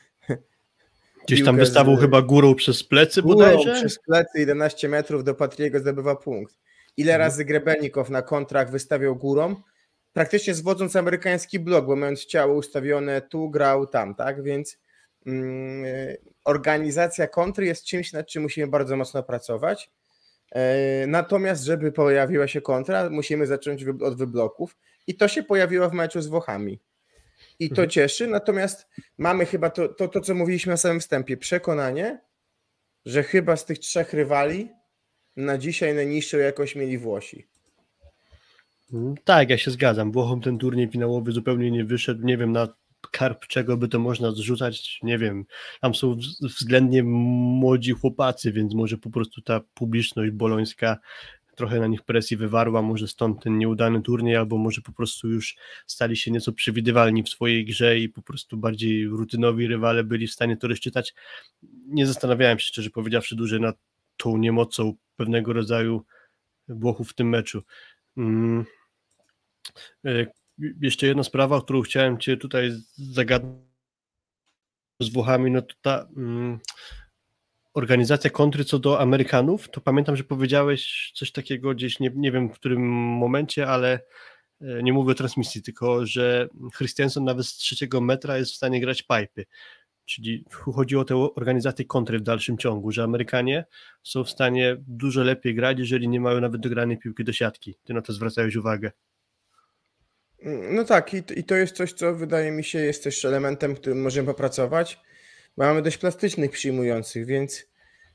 [1.34, 3.74] gdzieś tam wystawał z- chyba górą przez plecy górą bodajże.
[3.74, 6.56] przez plecy 11 metrów do Patriego zdobywa punkt.
[6.98, 7.28] Ile Mhm.
[7.30, 9.56] razy Grebenikow na kontrach wystawiał górą,
[10.14, 14.44] praktycznie zwodząc amerykański blok, bo mając ciało ustawione tu, grał tam, tak?
[14.44, 14.78] Więc
[15.26, 15.86] mm,
[16.46, 19.92] organizacja kontry jest czymś, nad czym musimy bardzo mocno pracować.
[20.52, 25.94] E, Natomiast, żeby pojawiła się kontra, musimy zacząć od wybloków i to się pojawiło w
[25.94, 26.80] meczu z Włochami.
[27.60, 27.90] I to Mhm.
[27.90, 32.22] cieszy, natomiast mamy chyba to, to, to, co mówiliśmy na samym wstępie, przekonanie,
[33.06, 34.70] że chyba z tych trzech rywali
[35.36, 37.48] na dzisiaj najniższą jakość mieli Włosi.
[38.94, 40.12] Mm, Tak, ja się zgadzam.
[40.12, 42.26] Włochom ten turniej finałowy zupełnie nie wyszedł.
[42.26, 42.68] Nie wiem na
[43.12, 45.00] karp czego by to można zrzucać.
[45.04, 45.46] Nie wiem.
[45.82, 50.98] Tam są wz- względnie młodzi chłopacy, więc może po prostu ta publiczność bolońska
[51.60, 52.82] trochę na nich presji wywarła.
[52.82, 55.56] Może stąd ten nieudany turniej, albo może po prostu już
[55.88, 60.32] stali się nieco przewidywalni w swojej grze i po prostu bardziej rutynowi rywale byli w
[60.32, 61.14] stanie to rozczytać.
[61.88, 63.78] Nie zastanawiałem się, szczerze powiedziawszy, dłużej nad
[64.18, 66.06] tą niemocą pewnego rodzaju
[66.68, 67.64] Włochów w tym meczu.
[68.18, 68.66] Mm.
[70.06, 70.26] E,
[70.82, 73.60] Jeszcze jedna sprawa, o którą chciałem Cię tutaj zagadnąć
[75.00, 76.60] z Włochami, no to ta mm,
[77.80, 82.50] organizacja kontry co do Amerykanów, to pamiętam, że powiedziałeś coś takiego gdzieś, nie, nie wiem
[82.50, 84.00] w którym momencie, ale
[84.62, 88.82] e, nie mówię o transmisji, tylko że Christiansen nawet z trzeciego metra jest w stanie
[88.82, 89.46] grać pipy.
[90.06, 93.66] Czyli chodzi o tę organizację kontry w dalszym ciągu, że Amerykanie
[94.04, 97.76] są w stanie dużo lepiej grać, jeżeli nie mają nawet dogranej piłki do siatki.
[97.84, 98.92] Ty na to zwracałeś uwagę.
[100.72, 104.28] No tak, i to jest coś, co wydaje mi się jest też elementem, którym możemy
[104.28, 105.00] popracować.
[105.60, 107.66] Mamy dość plastycznych przyjmujących, więc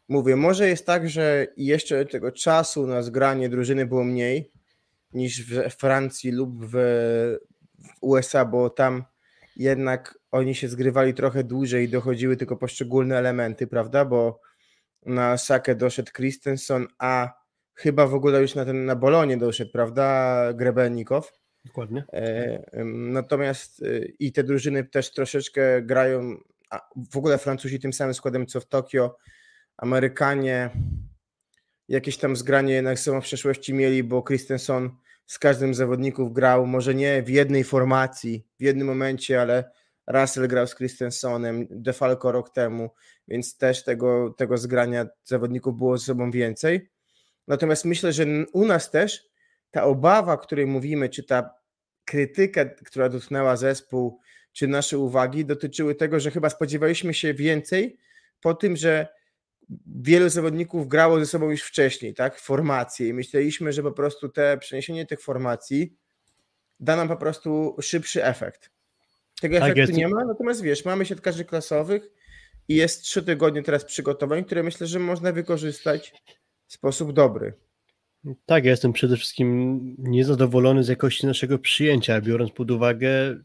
[0.09, 4.53] mówię, może jest tak, że jeszcze tego czasu na zgranie drużyny było mniej
[5.13, 6.77] niż w Francji lub w,
[8.01, 9.05] USA, bo tam
[9.57, 14.05] jednak oni się zgrywali trochę dłużej i dochodziły tylko poszczególne elementy, prawda?
[14.05, 14.41] Bo
[15.07, 17.33] na Sakę doszedł Christensen, a
[17.75, 20.53] chyba w ogóle już na ten na Bolonie doszedł, prawda?
[20.53, 21.33] Grebenikow.
[21.65, 22.05] Dokładnie.
[22.13, 26.37] E, Natomiast e, i te drużyny też troszeczkę grają,
[27.13, 29.17] w ogóle Francuzi tym samym składem co w Tokio,
[29.77, 30.71] Amerykanie
[31.89, 34.91] jakieś tam zgranie jednak są w przeszłości mieli, bo Christensen
[35.27, 39.71] z każdym z zawodników grał, może nie w jednej formacji, w jednym momencie, ale,
[40.07, 42.91] Russell grał z Christensenem, DeFalco rok temu,
[43.29, 46.91] więc też tego, tego zgrania zawodników było ze sobą więcej.
[47.49, 49.29] Natomiast myślę, że u nas też
[49.71, 51.51] ta obawa, o której mówimy, czy ta
[52.05, 54.21] krytyka, która dotknęła zespół,
[54.55, 57.99] czy nasze uwagi dotyczyły tego, że chyba spodziewaliśmy się więcej
[58.41, 59.09] po tym, że
[59.87, 64.59] wielu zawodników grało ze sobą już wcześniej, tak, formacje i myśleliśmy, że po prostu te
[64.59, 65.97] przeniesienie tych formacji
[66.81, 68.71] da nam po prostu szybszy efekt.
[69.41, 69.93] Tego tak efektu jest.
[69.93, 72.11] nie ma, natomiast wiesz, mamy siatkarzy klasowych
[72.69, 76.23] i jest trzy tygodnie teraz przygotowań, które myślę, że można wykorzystać
[76.67, 77.53] w sposób dobry.
[78.47, 83.37] Tak, ja jestem przede wszystkim niezadowolony z jakości naszego przyjęcia, biorąc pod uwagę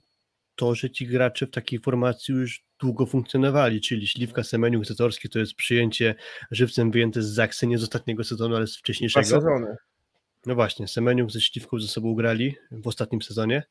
[0.59, 5.39] to, że ci gracze w takiej formacji już długo funkcjonowali, czyli Śliwka, Semeniuk, Zatorski to
[5.39, 6.15] jest przyjęcie
[6.51, 9.27] żywcem wyjęte z Zaksy, nie z ostatniego sezonu, ale z wcześniejszego.
[9.27, 9.75] Dwa sezony.
[10.45, 13.63] No właśnie, Semeniuk ze Śliwką ze sobą grali w ostatnim sezonie,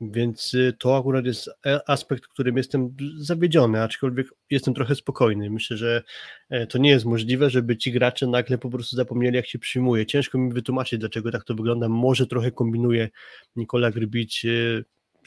[0.00, 1.50] więc y, to akurat jest
[1.86, 5.50] aspekt, którym jestem zawiedziony, aczkolwiek jestem trochę spokojny.
[5.50, 6.02] Myślę, że
[6.50, 10.06] e, to nie jest możliwe, żeby ci gracze nagle po prostu zapomnieli, jak się przyjmuje.
[10.06, 11.88] Ciężko mi wytłumaczyć, dlaczego tak to wygląda.
[11.88, 13.08] Może trochę kombinuje
[13.56, 14.84] Nikola Grbić y,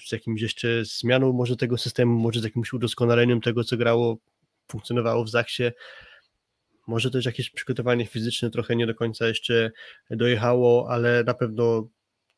[0.07, 4.17] z jakimś jeszcze zmianą może tego systemu, może z jakimś udoskonaleniem tego, co grało,
[4.67, 5.63] funkcjonowało w Zachsie.
[6.87, 9.71] Może też jakieś przygotowanie fizyczne trochę nie do końca jeszcze
[10.09, 11.87] dojechało, ale na pewno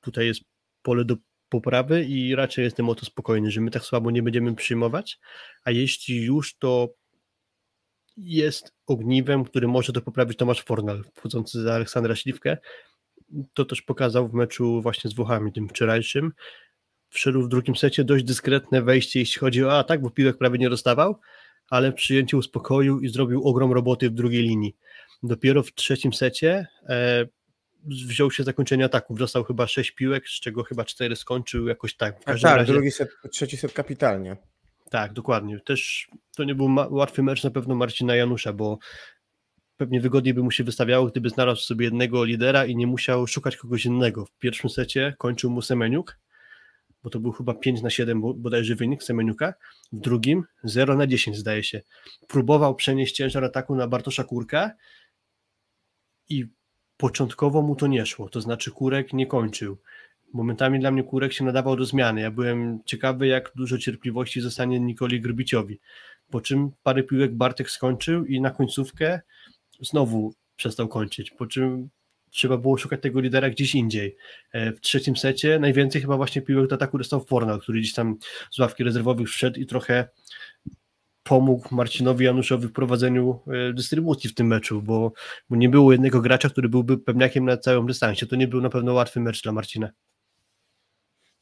[0.02, 0.42] tutaj jest
[0.82, 1.16] pole do
[1.50, 5.20] poprawy i raczej jestem o to spokojny, że my tak słabo nie będziemy przyjmować,
[5.64, 6.94] a jeśli już to
[8.18, 12.58] jest ogniwem, który może to poprawić Tomasz Fornal, wchodzący za Aleksandra Śliwkę,
[13.54, 16.32] to też pokazał w meczu właśnie z Włochami, tym wczorajszym,
[17.12, 20.70] wszedł w drugim secie dość dyskretne wejście, jeśli chodzi o atak, bo piłek prawie nie
[20.70, 21.20] dostawał,
[21.70, 24.76] ale w przyjęciu uspokoił i zrobił ogrom roboty w drugiej linii.
[25.24, 27.26] Dopiero w trzecim secie e,
[27.86, 32.22] wziął się zakończenia ataków, dostał chyba sześć piłek, z czego chyba cztery skończył jakoś tak.
[32.22, 32.74] W tak, razie...
[32.74, 34.38] drugi set, trzeci set kapitalnie.
[34.90, 35.60] Tak, dokładnie.
[35.60, 38.78] Też to nie był łatwy mecz na pewno Marcina Janusza, bo
[39.78, 43.58] pewnie wygodniej by mu się wystawiało, gdyby znalazł sobie jednego lidera i nie musiał szukać
[43.58, 44.26] kogoś innego.
[44.26, 46.20] W pierwszym secie kończył mu Semeniuk,
[47.04, 49.54] bo to był chyba 5 na 7 bodajże wynik Semeniuka,
[49.92, 51.82] w drugim 0 na 10 zdaje się.
[52.28, 54.72] Próbował przenieść ciężar ataku na Bartosza Kurka
[56.30, 56.46] i
[56.98, 59.78] początkowo mu to nie szło, to znaczy Kurek nie kończył.
[60.34, 62.22] Momentami dla mnie Kurek się nadawał do zmiany.
[62.22, 65.80] Ja byłem ciekawy, jak dużo cierpliwości zostanie Nikoli Grbiciowi.
[66.30, 69.22] Po czym parę piłek Bartek skończył i na końcówkę
[69.80, 71.32] znowu przestał kończyć.
[71.32, 71.90] Po czym
[72.32, 74.18] trzeba było szukać tego lidera gdzieś indziej.
[74.52, 78.18] E, w trzecim secie najwięcej chyba właśnie piłek do ataku dostał Fornal, który gdzieś tam
[78.52, 80.08] z ławki rezerwowych wszedł i trochę
[81.24, 85.14] pomógł Marcinowi Januszowi w prowadzeniu e, dystrybucji w tym meczu, bo,
[85.50, 88.26] bo nie było jednego gracza, który byłby pewniakiem na całym dystansie.
[88.26, 89.92] To nie był na pewno łatwy mecz dla Marcina.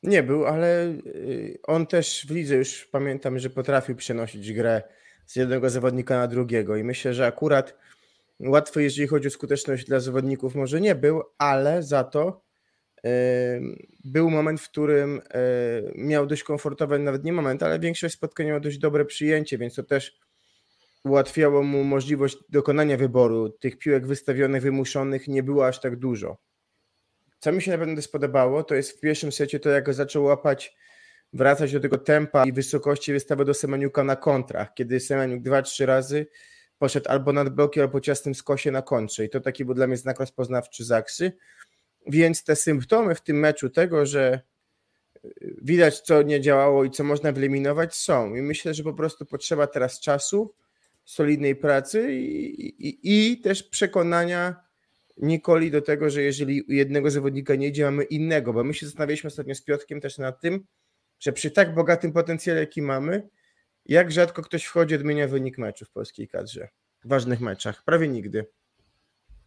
[0.04, 4.82] Nie był, ale y, on też w lidze już pamiętam, że potrafił przenosić grę
[5.26, 7.78] z jednego zawodnika na drugiego i myślę, że akurat
[8.40, 12.44] Łatwy, jeżeli chodzi o skuteczność dla zawodników, może nie był, ale za to
[14.04, 15.22] był moment, w którym
[15.96, 19.84] miał dość komfortowy, nawet nie moment, ale większość spotkań miał dość dobre przyjęcie, więc to
[19.84, 20.20] też
[21.04, 23.50] ułatwiało mu możliwość dokonania wyboru.
[23.50, 26.38] Tych piłek wystawionych, wymuszonych nie było aż tak dużo.
[27.40, 30.76] Co mi się naprawdę spodobało, to jest w pierwszym secie to, jak zaczął łapać,
[31.34, 35.86] wracać do tego tempa i wysokości wystawy do Semeniuka na kontrach, kiedy Semeniuk dwa, trzy
[35.86, 36.28] razy
[36.80, 39.26] poszedł albo nad bloki, albo ciasnym skosie na kontrze.
[39.26, 41.32] I to taki był dla mnie znak rozpoznawczy Zaksy,
[42.08, 44.42] więc te symptomy w tym meczu tego, że
[45.26, 48.36] y, widać co nie działało i co można wyeliminować są.
[48.36, 50.54] I myślę, że po prostu potrzeba teraz czasu,
[51.06, 54.70] solidnej pracy i, i, i też przekonania
[55.22, 59.28] Nikoli do tego, że jeżeli jednego zawodnika nie idzie, mamy innego, bo my się zastanawialiśmy
[59.28, 60.66] ostatnio z Piotrkiem też nad tym,
[61.20, 63.30] że przy tak bogatym potencjale, jaki mamy,
[63.86, 66.70] jak rzadko ktoś wchodzi, odmienia wynik meczu w polskiej kadrze.
[67.04, 67.84] W ważnych meczach.
[67.84, 68.46] Prawie nigdy.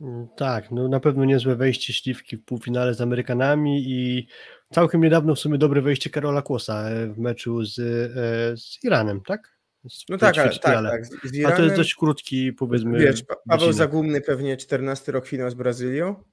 [0.00, 4.28] Mm, tak, no na pewno niezłe wejście Śliwki w półfinale z Amerykanami i
[4.72, 9.20] całkiem niedawno w sumie dobre wejście Karola Kłosa e, w meczu z, e, z Iranem,
[9.20, 9.58] tak?
[9.88, 11.06] Z no tak, ale, tak, tak.
[11.06, 12.98] Z Iranem, A to jest dość krótki, powiedzmy.
[12.98, 16.24] Wiesz, Paweł Zagumny pewnie 14 rok finał z Brazylią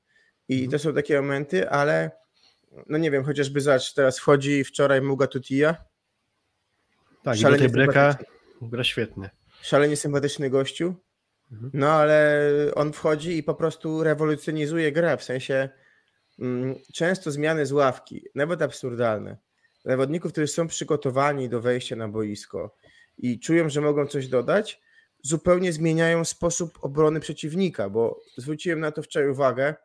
[0.47, 0.71] i mhm.
[0.71, 2.11] to są takie momenty, ale
[2.87, 5.75] no nie wiem, chociażby zacz, teraz wchodzi wczoraj Muga Tutija,
[7.23, 8.17] tak, Szalenie i do breka
[8.61, 9.29] gra świetnie.
[9.61, 10.95] Szalenie sympatyczny gościu.
[11.51, 11.71] Mhm.
[11.73, 12.41] No ale
[12.75, 15.69] on wchodzi i po prostu rewolucjonizuje grę, w sensie
[16.39, 19.37] mm, często zmiany z ławki, nawet absurdalne.
[19.85, 22.75] Zawodników, którzy są przygotowani do wejścia na boisko
[23.17, 24.81] i czują, że mogą coś dodać,
[25.23, 29.75] zupełnie zmieniają sposób obrony przeciwnika, bo zwróciłem na to wczoraj uwagę.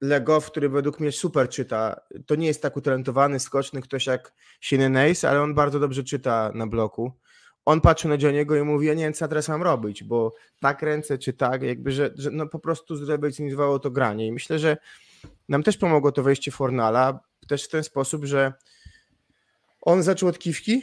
[0.00, 2.00] Legow, który według mnie super czyta.
[2.26, 6.66] To nie jest tak utalentowany, skoczny ktoś jak Shinen ale on bardzo dobrze czyta na
[6.66, 7.12] bloku.
[7.64, 10.82] On patrzy na Johniego i mówi, ja nie wiem, co teraz mam robić, bo tak
[10.82, 14.26] ręce czy tak, jakby, że, że no po prostu zrewolucjonizowało to granie.
[14.26, 14.76] I myślę, że
[15.48, 18.52] nam też pomogło to wejście Fornala, też w ten sposób, że
[19.80, 20.82] on zaczął od kiwki,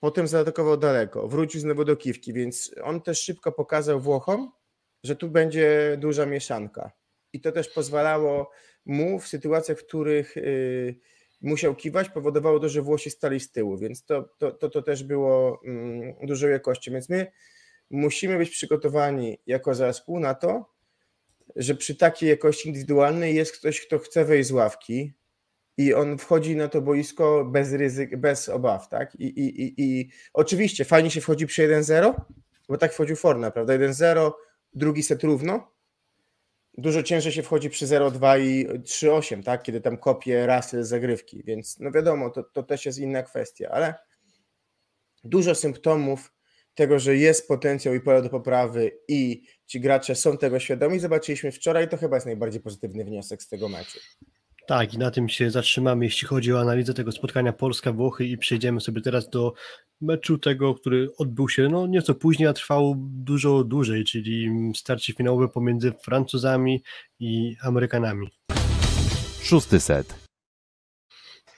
[0.00, 4.52] potem zaatakował daleko, wrócił znowu do kiwki, więc on też szybko pokazał Włochom,
[5.04, 6.90] że tu będzie duża mieszanka.
[7.34, 8.50] I to też pozwalało
[8.86, 10.94] mu w sytuacjach, w których yy,
[11.40, 15.04] musiał kiwać, powodowało to, że Włosi stali z tyłu, więc to, to, to, to też
[15.04, 16.92] było mm, dużą jakością.
[16.92, 17.26] Więc my
[17.90, 20.74] musimy być przygotowani jako zespół na to,
[21.56, 25.12] że przy takiej jakości indywidualnej jest ktoś, kto chce wejść z ławki
[25.76, 29.14] i on wchodzi na to boisko bez ryzyk, bez obaw, tak?
[29.14, 32.14] I, i, i, i oczywiście fajnie się wchodzi przy 1-0,
[32.68, 33.72] bo tak wchodził Forna, prawda?
[33.72, 34.32] 1-0,
[34.74, 35.73] drugi set równo.
[36.78, 39.62] Dużo ciężej się wchodzi przy 0-2 i 3-8, tak?
[39.62, 43.68] Kiedy tam kopie rasy z zagrywki, więc no wiadomo, to, to też jest inna kwestia,
[43.70, 43.94] ale
[45.24, 46.32] dużo symptomów
[46.74, 51.52] tego, że jest potencjał i pole do poprawy i ci gracze są tego świadomi, zobaczyliśmy
[51.52, 53.98] wczoraj, to chyba jest najbardziej pozytywny wniosek z tego meczu.
[54.66, 58.80] Tak, i na tym się zatrzymamy, jeśli chodzi o analizę tego spotkania Polska-Włochy i przejdziemy
[58.80, 59.52] sobie teraz do
[60.00, 65.48] meczu tego, który odbył się no nieco później, a trwał dużo dłużej, czyli starcie finałowe
[65.48, 66.82] pomiędzy Francuzami
[67.20, 68.28] i Amerykanami.
[69.42, 70.24] Szósty set.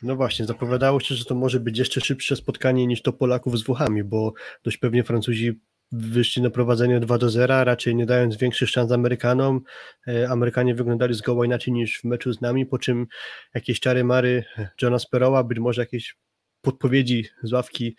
[0.02, 3.62] No właśnie, zapowiadało się, że to może być jeszcze szybsze spotkanie niż to Polaków z
[3.62, 4.32] Włochami, bo
[4.64, 5.60] dość pewnie Francuzi
[5.92, 9.60] wyszli na prowadzenie 2 do 0, raczej nie dając większych szans Amerykanom.
[10.08, 13.06] E, Amerykanie wyglądali zgoła inaczej niż w meczu z nami, po czym
[13.54, 14.44] jakieś czary mary
[14.82, 16.16] Johna Speroła, być może jakieś
[16.60, 17.96] podpowiedzi z ławki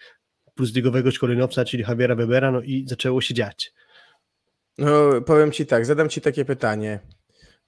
[0.55, 3.73] plus ligowego szkoleniowca, czyli Javiera Webera, no i zaczęło się dziać.
[4.77, 6.99] No powiem Ci tak, zadam Ci takie pytanie.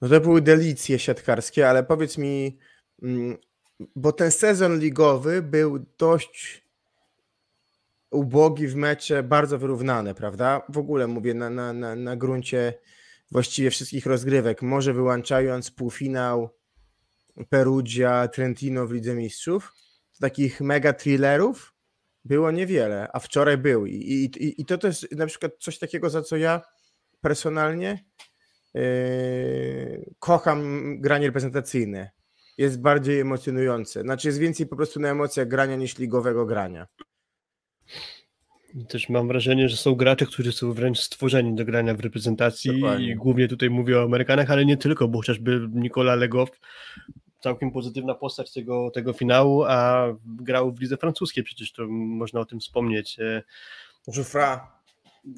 [0.00, 2.58] No to były delicje siatkarskie, ale powiedz mi,
[3.02, 3.36] mm,
[3.96, 6.62] bo ten sezon ligowy był dość
[8.10, 10.62] ubogi w mecze, bardzo wyrównane, prawda?
[10.68, 12.74] W ogóle mówię na, na, na, na gruncie
[13.30, 16.50] właściwie wszystkich rozgrywek, może wyłączając półfinał
[17.48, 19.72] Perugia, Trentino w Lidze Mistrzów,
[20.20, 21.74] takich mega thrillerów
[22.24, 23.86] było niewiele, a wczoraj był.
[23.86, 26.62] I, i, i to też na przykład coś takiego, za co ja
[27.20, 28.04] personalnie
[28.74, 32.10] yy, kocham granie reprezentacyjne.
[32.58, 34.02] Jest bardziej emocjonujące.
[34.02, 36.86] Znaczy jest więcej po prostu na emocjach grania niż ligowego grania.
[38.88, 43.10] Też mam wrażenie, że są gracze, którzy są wręcz stworzeni do grania w reprezentacji Dokładnie.
[43.10, 46.50] i głównie tutaj mówię o Amerykanach, ale nie tylko, bo chociażby Nikola Legow,
[47.40, 52.44] całkiem pozytywna postać tego, tego finału, a grał w lidze francuskiej, przecież to można o
[52.44, 53.16] tym wspomnieć.
[54.08, 54.80] Żufra.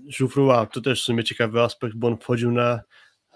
[0.09, 2.81] Żufrua, to też w sumie ciekawy aspekt, bo on wchodził na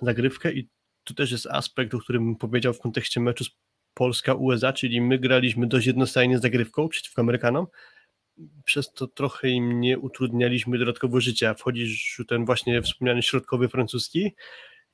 [0.03, 0.69] zagrywkę i
[1.05, 3.51] to też jest aspekt, o którym powiedział w kontekście meczu z
[3.95, 7.67] Polska-USA, czyli my graliśmy dość jednostajnie z zagrywką przeciwko Amerykanom,
[8.65, 11.55] przez to trochę im nie utrudnialiśmy dodatkowo życia.
[11.55, 14.35] Wchodzisz ten właśnie wspomniany środkowy francuski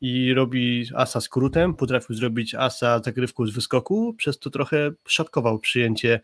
[0.00, 6.20] i robi asa skrótem, potrafił zrobić asa zagrywką z wyskoku, przez to trochę szatkował przyjęcie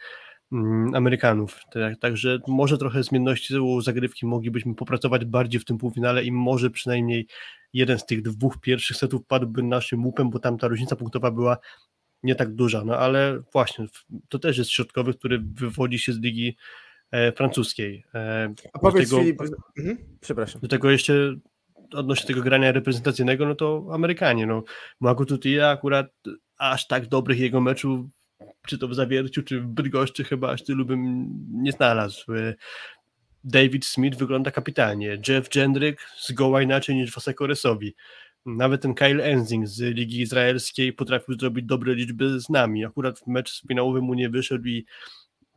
[0.52, 1.60] mm, Amerykanów.
[1.72, 7.26] Tak, także może trochę zmienności zagrywki moglibyśmy popracować bardziej w tym półfinale i może przynajmniej
[7.72, 11.58] jeden z tych dwóch pierwszych setów padłby naszym łupem, bo tam ta różnica punktowa była
[12.22, 13.86] nie tak duża, no ale właśnie,
[14.28, 16.56] to też jest środkowy, który wywodzi się z ligi
[17.36, 18.04] francuskiej.
[18.14, 19.42] E, A powiedz tego, Filip,
[19.78, 20.60] mhm, przepraszam.
[20.60, 21.34] Do tego jeszcze
[21.92, 24.62] odnośnie tego grania reprezentacyjnego, no to Amerykanie, no
[25.00, 26.06] Magu ja akurat
[26.58, 28.06] aż tak dobrych jego meczów,
[28.66, 32.32] czy to w Zawierciu, czy w Bydgoszczy chyba aż tylu bym nie znalazł.
[32.34, 32.54] E,
[33.44, 37.94] David Smith wygląda kapitalnie, Jeff Jendrick zgoła inaczej niż Waseko Resowi.
[38.46, 42.84] Nawet ten Kyle Enzing z Ligi Izraelskiej potrafił zrobić dobre liczby z nami.
[42.84, 44.86] Akurat w mecz finałowy mu nie wyszedł i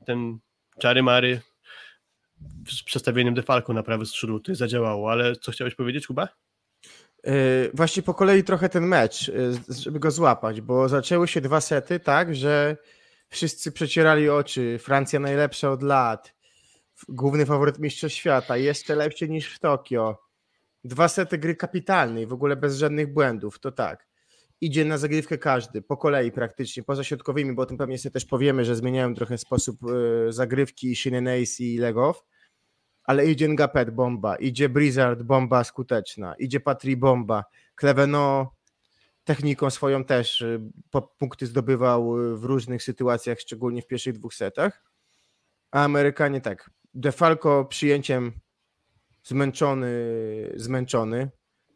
[0.06, 0.40] ten
[0.82, 1.42] czary mary
[2.70, 6.28] z przestawieniem defalku na prawy skrzydło tutaj zadziałało, ale co chciałeś powiedzieć, Kuba?
[7.24, 7.34] Yy,
[7.74, 12.00] właśnie po kolei trochę ten mecz, yy, żeby go złapać, bo zaczęły się dwa sety
[12.00, 12.78] tak, że
[13.30, 14.80] wszyscy przecierali oczy.
[14.80, 16.34] Francja najlepsza od lat,
[17.10, 20.22] główny faworyt mistrzostw świata, jeszcze lepszy niż w Tokio.
[20.84, 24.11] Dwa sety gry kapitalnej, w ogóle bez żadnych błędów, to tak
[24.62, 28.26] idzie na zagrywkę każdy, po kolei praktycznie, poza środkowymi, bo o tym pewnie sobie też
[28.26, 32.26] powiemy, że zmieniają trochę sposób e, zagrywki Shinenace i Legow,
[33.04, 37.44] ale idzie Ngapet bomba, idzie Blizzard bomba skuteczna, idzie Patri bomba,
[37.76, 38.56] Kleveno
[39.24, 40.60] techniką swoją też e,
[41.18, 44.84] punkty zdobywał e, w różnych sytuacjach, szczególnie w pierwszych dwóch setach,
[45.72, 48.32] a Amerykanie tak, Defalco przyjęciem
[49.24, 49.88] zmęczony,
[50.56, 51.30] zmęczony,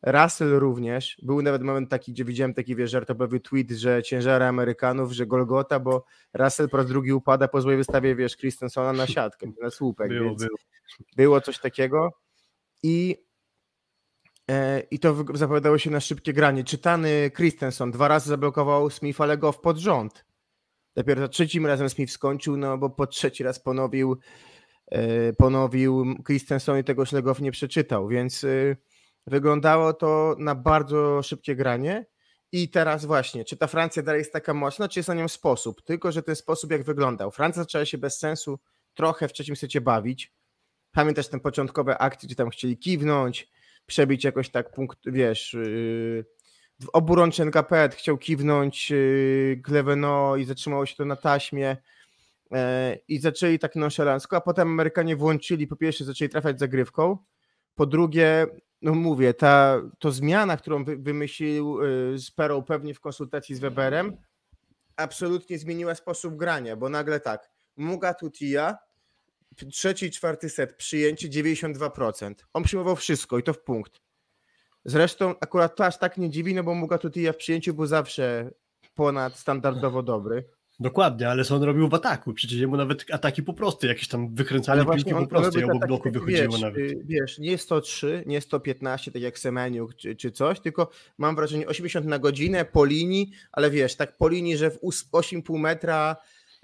[0.06, 1.18] Russell również.
[1.22, 5.80] Był nawet moment taki, gdzie widziałem taki wiesz, żartobliwy tweet, że ciężary Amerykanów, że Golgota,
[5.80, 10.10] bo Russell po raz drugi upada po złej wystawie, wiesz, Christensona na siatkę, na słupek.
[10.10, 10.58] Było, więc było.
[11.16, 12.10] było coś takiego.
[12.84, 13.26] I,
[14.50, 16.64] e, i to zapowiadało się na szybkie granie.
[16.64, 20.26] Czytany Christensen dwa razy zablokował Smith, ale go w pod rząd.
[20.96, 24.18] Dopiero za trzecim razem Smith skończył, no bo po trzeci raz ponowił,
[24.88, 28.76] e, ponowił Christensen i tego Szlegow nie przeczytał, więc e,
[29.28, 32.06] wyglądało to na bardzo szybkie granie.
[32.52, 35.82] I teraz właśnie, czy ta Francja dalej jest taka mocna, czy jest na nią sposób?
[35.82, 37.32] Tylko, że ten sposób jak wyglądał.
[37.32, 38.60] Francja zaczęła się bez sensu
[38.94, 40.34] trochę w trzecim secie bawić.
[40.92, 43.50] Pamiętasz te początkowe akcje, gdzie tam chcieli kiwnąć,
[43.86, 46.26] przebić jakoś tak punkt, wiesz, yy,
[46.80, 51.78] w oburącz Ngapet chciał kiwnąć yy, Gleveno i zatrzymało się to na taśmie
[52.52, 52.58] yy,
[53.08, 57.18] i zaczęli tak nonszalancko, a potem Amerykanie włączyli, po pierwsze zaczęli trafiać zagrywką,
[57.76, 58.48] po drugie,
[58.82, 61.78] no mówię, ta to zmiana, którą wy, wymyślił
[62.18, 64.18] Sparrow pewnie w konsultacji z Weberem,
[64.96, 68.78] absolutnie zmieniła sposób grania, bo nagle tak, Muga Tutia,
[69.72, 72.34] trzeci, czwarty set, przyjęcie 92%.
[72.54, 74.02] On przyjmował wszystko i to w punkt.
[74.86, 78.52] Zresztą akurat to aż tak nie dziwi, no bo Muga Tutia w przyjęciu był zawsze
[78.96, 80.50] ponad standardowo dobry.
[80.80, 82.34] Dokładnie, ale co on robił w ataku?
[82.34, 86.04] Przecież jemu nawet ataki po prostu, jakieś tam wykręcane piłki po prostu, obok te bloku
[86.04, 86.78] takie, wychodziło wiesz, nawet.
[86.78, 91.68] y, Wiesz, nie 103, nie 115, tak jak Semeniuk czy, czy coś, tylko mam wrażenie
[91.68, 96.16] 80 na godzinę po linii, ale wiesz, tak po linii, że w ós- 8,5 metra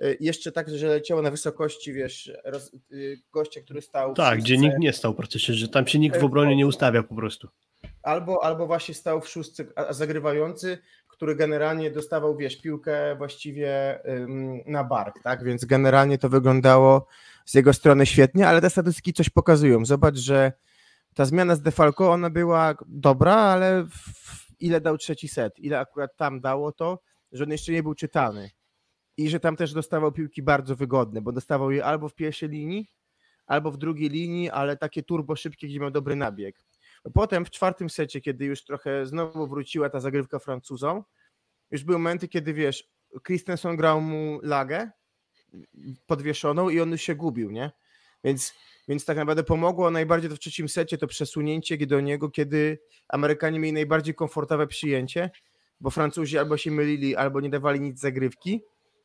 [0.02, 4.58] y, jeszcze tak, że leciało na wysokości, wiesz, roz, y, gościa, który stał Tak, gdzie
[4.58, 7.48] nikt nie stał praktycznie, że tam się nikt w obronie nie ustawia po prostu.
[8.04, 10.78] albo, albo właśnie stał w szóstce zagrywający,
[11.22, 14.00] który generalnie dostawał, wiesz, piłkę właściwie
[14.66, 15.44] na bark, tak?
[15.44, 17.08] Więc generalnie to wyglądało
[17.46, 19.86] z jego strony świetnie, ale te statystyki coś pokazują.
[19.86, 20.52] Zobacz, że
[21.16, 23.88] ta zmiana z Defalco, ona była dobra, ale
[24.60, 25.60] ile dał trzeci set?
[25.60, 27.00] Ile akurat tam dało to,
[27.32, 28.50] że on jeszcze nie był czytany.
[29.18, 32.88] I że tam też dostawał piłki bardzo wygodne, bo dostawał je albo w pierwszej linii,
[33.48, 36.56] albo w drugiej linii, ale takie turbo szybkie, gdzie miał dobry nabieg.
[37.14, 41.04] Potem w czwartym secie, kiedy już trochę znowu wróciła ta zagrywka Francuzą,
[41.72, 42.90] już były momenty, kiedy wiesz,
[43.28, 44.92] Christensen grał mu lagę
[46.08, 47.72] podwieszoną i on już się gubił, nie?
[48.24, 48.54] Więc,
[48.88, 52.80] więc tak naprawdę pomogło najbardziej to w trzecim secie to przesunięcie do niego, kiedy
[53.10, 55.30] Amerykanie mieli najbardziej komfortowe przyjęcie,
[55.80, 58.62] bo Francuzi albo się mylili, albo nie dawali nic zagrywki.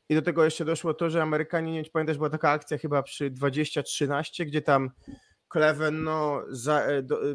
[0.09, 3.03] I do tego jeszcze doszło to, że Amerykanie, nie wiem, pamiętasz, była taka akcja chyba
[3.03, 4.91] przy 20-13, gdzie tam
[5.49, 7.35] Kleven no, za, e, do, e,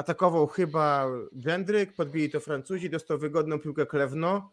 [0.00, 4.50] atakował chyba Gendryk, podbili to Francuzi, dostał wygodną piłkę Klewno,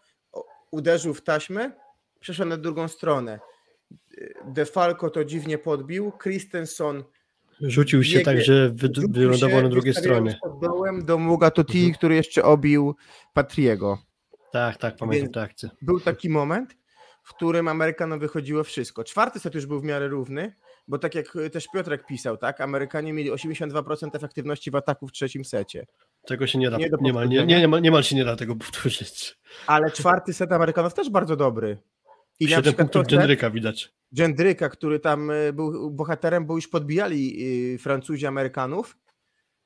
[0.71, 1.71] uderzył w taśmę,
[2.19, 3.39] przeszedł na drugą stronę.
[4.47, 7.03] Defalco to dziwnie podbił, Christensen
[7.61, 10.37] Rzucił się biegnie- tak, że wy, wylądował na drugiej stronie.
[10.41, 11.93] pod dołem do Muga Toti, Mhm.
[11.93, 12.95] który jeszcze obił
[13.33, 13.97] Patriego.
[14.51, 15.69] Tak, tak, pamiętam Więc- tę akcję.
[15.81, 16.75] Był taki moment,
[17.23, 19.03] w którym Amerykanom wychodziło wszystko.
[19.03, 20.55] Czwarty set już był w miarę równy,
[20.87, 25.45] bo tak jak też Piotrek pisał, tak, Amerykanie mieli 82% efektywności w ataku w trzecim
[25.45, 25.85] secie.
[26.25, 29.39] Tego się nie da, Nie niemal, nie, nie, niemal, niemal się nie da tego powtórzyć.
[29.67, 31.77] Ale czwarty set Amerykanów też bardzo dobry.
[32.39, 33.93] I na 7 przykład punktów Genryka widać.
[34.11, 38.97] Gendryka, który tam e, był bohaterem, bo już podbijali e, Francuzi Amerykanów.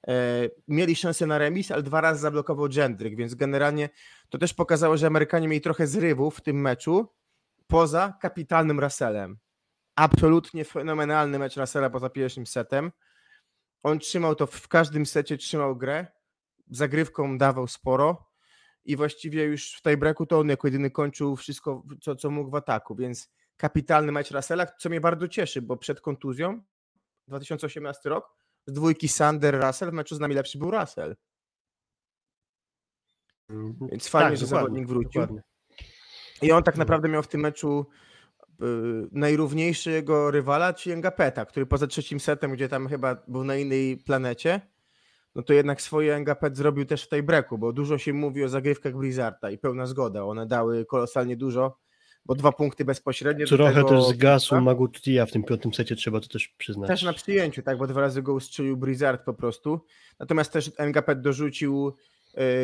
[0.07, 3.89] E, Mieli szansę na remis, ale dwa razy zablokował Gendryk, więc generalnie
[4.29, 7.07] to też pokazało, że Amerykanie mieli trochę zrywów w tym meczu,
[7.67, 9.37] poza kapitalnym Russellem.
[9.97, 12.91] Absolutnie fenomenalny mecz Russella poza pierwszym setem.
[13.83, 16.07] On trzymał to w każdym secie, trzymał grę,
[16.71, 18.29] zagrywką dawał sporo
[18.85, 22.51] i właściwie już w tej breaku to on jako jedyny kończył wszystko, co, co mógł
[22.51, 26.63] w ataku, więc kapitalny mecz Russella, co mnie bardzo cieszy, bo przed kontuzją
[27.27, 28.29] 2018 rok
[28.65, 31.15] z dwójki Sander Russell w meczu z nami lepszy był Russell.
[33.91, 35.21] Więc fajnie, że dokładnie, zawodnik wrócił.
[35.21, 35.41] dokładnie.
[36.41, 36.79] I on tak Mhm.
[36.79, 37.87] naprawdę miał w tym meczu
[39.11, 44.61] najrówniejszego rywala, czyli Ngapeta, który poza trzecim setem, gdzie tam chyba był na innej planecie,
[45.35, 48.49] no to jednak swoje Ngapet zrobił też w tej breku, bo dużo się mówi o
[48.49, 50.23] zagrywkach Blizzarda i pełna zgoda.
[50.23, 51.77] One dały kolosalnie dużo,
[52.25, 53.47] bo dwa punkty bezpośrednio.
[53.47, 54.61] Trochę tego też zgasł piłka.
[54.61, 56.87] Magu Tutia w tym piątym secie, trzeba to też przyznać.
[56.87, 59.79] Też na przyjęciu, tak, bo dwa razy go ustrzelił Blizzard po prostu.
[60.19, 61.93] Natomiast też Ngapet dorzucił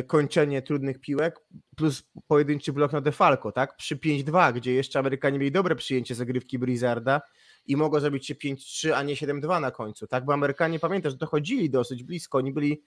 [0.07, 1.39] kończenie trudnych piłek
[1.75, 3.75] plus pojedynczy blok na Defalco, tak?
[3.77, 7.21] Przy 5-2, gdzie jeszcze Amerykanie mieli dobre przyjęcie zagrywki Blizzarda
[7.65, 10.25] i mogło zrobić się 5-3, a nie 7-2 na końcu, tak?
[10.25, 12.83] Bo Amerykanie, pamiętasz, dochodzili dosyć blisko, oni byli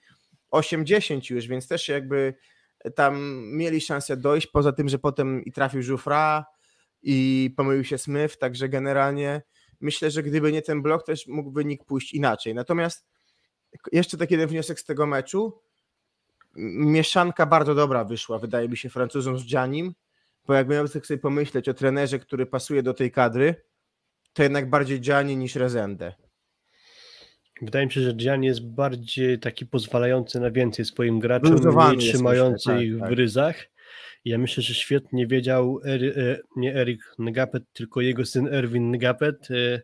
[0.51, 2.33] 8-10 już, więc też jakby
[2.95, 6.45] tam mieli szansę dojść, poza tym, że potem i trafił Żufra
[7.01, 9.41] i pomylił się Smith, także generalnie
[9.81, 12.53] myślę, że gdyby nie ten blok, też mógł wynik pójść inaczej.
[12.55, 13.07] Natomiast
[13.91, 15.61] jeszcze taki jeden wniosek z tego meczu.
[16.57, 19.93] Mieszanka bardzo dobra wyszła, wydaje mi się, Francuzom z Giannim,
[20.47, 23.55] bo jak miałem tak sobie pomyśleć o trenerze, który pasuje do tej kadry,
[24.33, 26.13] to jednak bardziej Gianni niż Rezende.
[27.61, 32.09] Wydaje mi się, że Gianni jest bardziej taki pozwalający na więcej swoim graczom, Wyluzowany mniej
[32.09, 33.09] trzymający myślę, tak, ich tak.
[33.09, 33.55] w ryzach.
[34.25, 39.51] Ja myślę, że świetnie wiedział Eri, e, nie Erik Ngapet, tylko jego syn Erwin Ngapet,
[39.51, 39.81] e,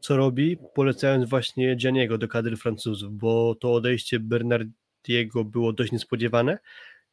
[0.00, 4.20] co robi, polecając właśnie Gianniego do kadry Francuzów, bo to odejście
[5.04, 6.58] Bernardiego było dość niespodziewane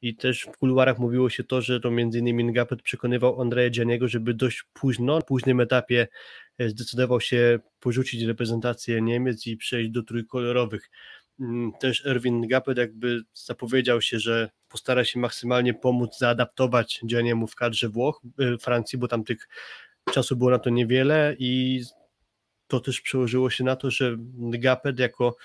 [0.01, 4.07] i też w kuluarach mówiło się to, że to między innymi Ngapet przekonywał Andrea Gianniego,
[4.07, 6.07] żeby dość późno, na późnym etapie
[6.57, 10.89] e, zdecydował się porzucić reprezentację Niemiec i przejść do trójkolorowych.
[11.39, 17.55] Mm, Też Erwin Ngapet jakby zapowiedział się, że postara się maksymalnie pomóc zaadaptować Gianniemu w
[17.55, 19.47] kadrze Włoch, e, Francji, bo tam tych
[20.11, 21.81] czasu było na to niewiele i
[22.67, 25.35] to też przełożyło się na to, że Ngapet jako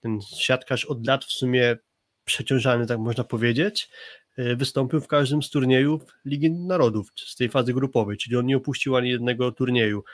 [0.00, 1.76] ten siatkarz od lat w sumie
[2.24, 3.90] przeciążany, tak można powiedzieć,
[4.36, 8.56] e, wystąpił w każdym z turniejów Ligi Narodów z tej fazy grupowej, czyli on nie
[8.56, 10.04] opuścił ani jednego turnieju.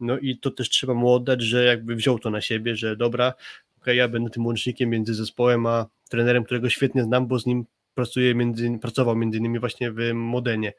[0.00, 3.34] No i to też trzeba mu oddać, że jakby wziął to na siebie, że dobra,
[3.80, 7.64] okej, ja będę tym łącznikiem między zespołem a trenerem, którego świetnie znam, bo z nim
[7.94, 10.72] pracuję między, pracował między innymi właśnie w Modenie.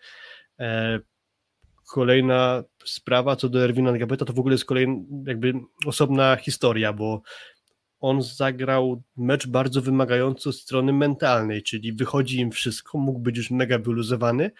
[0.59, 0.99] E,
[1.87, 4.93] Kolejna sprawa co do Erwina Ngabeta to w ogóle jest kolejna
[5.27, 5.53] jakby
[5.85, 7.21] osobna historia, bo
[7.99, 13.79] on zagrał mecz bardzo wymagający strony mentalnej, czyli wychodzi im wszystko, mógł być już mega
[13.79, 14.51] wyluzowany,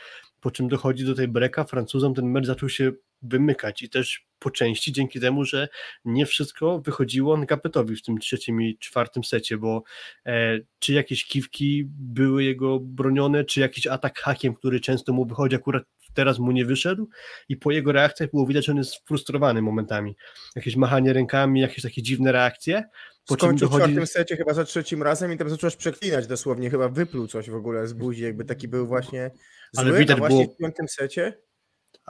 [0.42, 2.92] po czym dochodzi do tej breka, Francuzom ten mecz zaczął się
[3.22, 5.68] wymykać i też po części dzięki temu, że
[6.06, 9.84] nie wszystko wychodziło Ngapetowi w tym trzecim i czwartym secie, bo
[10.26, 15.56] e, czy jakieś kiwki były jego bronione, czy jakiś atak hakiem, który często mu wychodzi,
[15.56, 17.10] akurat teraz mu nie wyszedł
[17.50, 20.16] i po jego reakcjach było widać, że on jest frustrowany momentami.
[20.56, 22.84] Jakieś machanie rękami, jakieś takie dziwne reakcje.
[23.28, 23.84] Po Skończył w dochodzi...
[23.84, 27.56] czwartym secie chyba za trzecim razem i tam zacząłeś przeklinać dosłownie, chyba wypluł coś w
[27.56, 29.32] ogóle z buzi, jakby taki był właśnie
[29.78, 31.34] Ale zły, widać a właśnie było- w piątym secie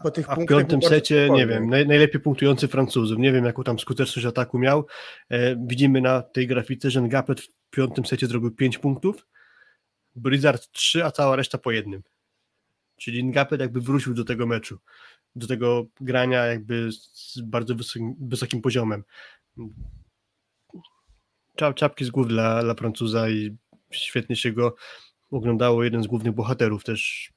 [0.03, 3.17] po tych A w piątym secie, nie wiem, naj, najlepiej punktujący Francuzów.
[3.17, 4.87] Nie wiem, jaką tam skuteczność ataku miał.
[5.29, 9.27] E, widzimy na tej grafice, że Ngapet w piątym secie zrobił 5 punktów,
[10.15, 12.03] Blizzard 3, a cała reszta po jednym.
[12.97, 14.79] Czyli Ngapet jakby wrócił do tego meczu,
[15.35, 19.03] do tego grania jakby z bardzo wysokim, wysokim poziomem.
[21.55, 23.57] Czap, czapki z głów dla, dla Francuza i
[23.91, 24.75] świetnie się go
[25.31, 25.83] oglądało.
[25.83, 27.33] Jeden z głównych bohaterów też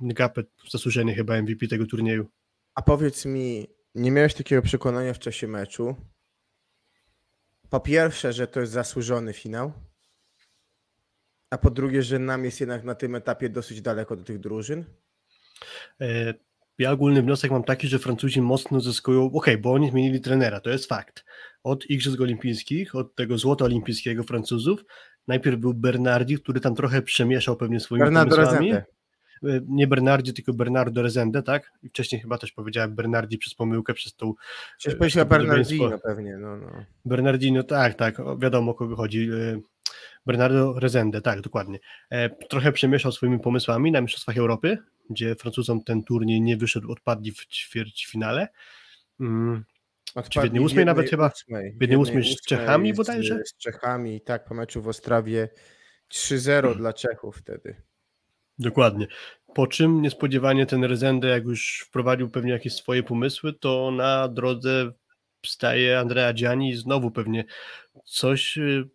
[0.00, 2.28] Ngapet zasłużenie chyba MVP tego turnieju.
[2.74, 5.96] A powiedz mi, nie miałeś takiego przekonania w czasie meczu?
[7.70, 9.72] Po pierwsze, że to jest zasłużony finał,
[11.50, 14.84] a po drugie, że nam jest jednak na tym etapie dosyć daleko do tych drużyn?
[16.00, 16.34] E,
[16.78, 20.70] Ja ogólny wniosek mam taki, że Francuzi mocno zyskują, okej, bo oni zmienili trenera, to
[20.70, 21.24] jest fakt.
[21.62, 24.84] Od Igrzysk Olimpijskich, od tego złota olimpijskiego Francuzów,
[25.28, 28.68] najpierw był Bernardi, który tam trochę przemieszał pewnie swoimi Bernardo pomysłami.
[28.72, 28.92] Rezende.
[29.44, 31.72] E, Nie Bernardi, tylko Bernardo Rezende, tak?
[31.82, 34.34] I wcześniej chyba też powiedziałem Bernardi przez pomyłkę, przez tą
[34.78, 35.76] Przecież e, powiedział to podobieństwo.
[35.78, 36.84] Bernardino pewnie, no, no.
[37.04, 39.30] Bernardino, tak, tak, wiadomo o kogo chodzi.
[39.32, 39.60] e,
[40.26, 41.78] Bernardo Rezende, tak, dokładnie.
[42.48, 44.78] Trochę przemieszał swoimi pomysłami na Mistrzostwach Europy,
[45.10, 48.48] gdzie Francuzom ten turniej nie wyszedł, odpadli w ćwierćfinale.
[49.20, 49.64] Mm,
[50.14, 51.28] Odpadli w jednej ósmej nawet chyba?
[51.28, 53.38] W jednej ósmej z Czechami bodajże?
[53.44, 55.48] Z Czechami, tak, po meczu w Ostrawie
[56.10, 57.82] 3-0 dla Czechów wtedy.
[58.58, 59.06] Dokładnie.
[59.54, 64.92] Po czym niespodziewanie ten Rezende, jak już wprowadził pewnie jakieś swoje pomysły, to na drodze
[65.46, 67.44] staje Andrea Gianni i znowu pewnie
[68.04, 68.88] coś y,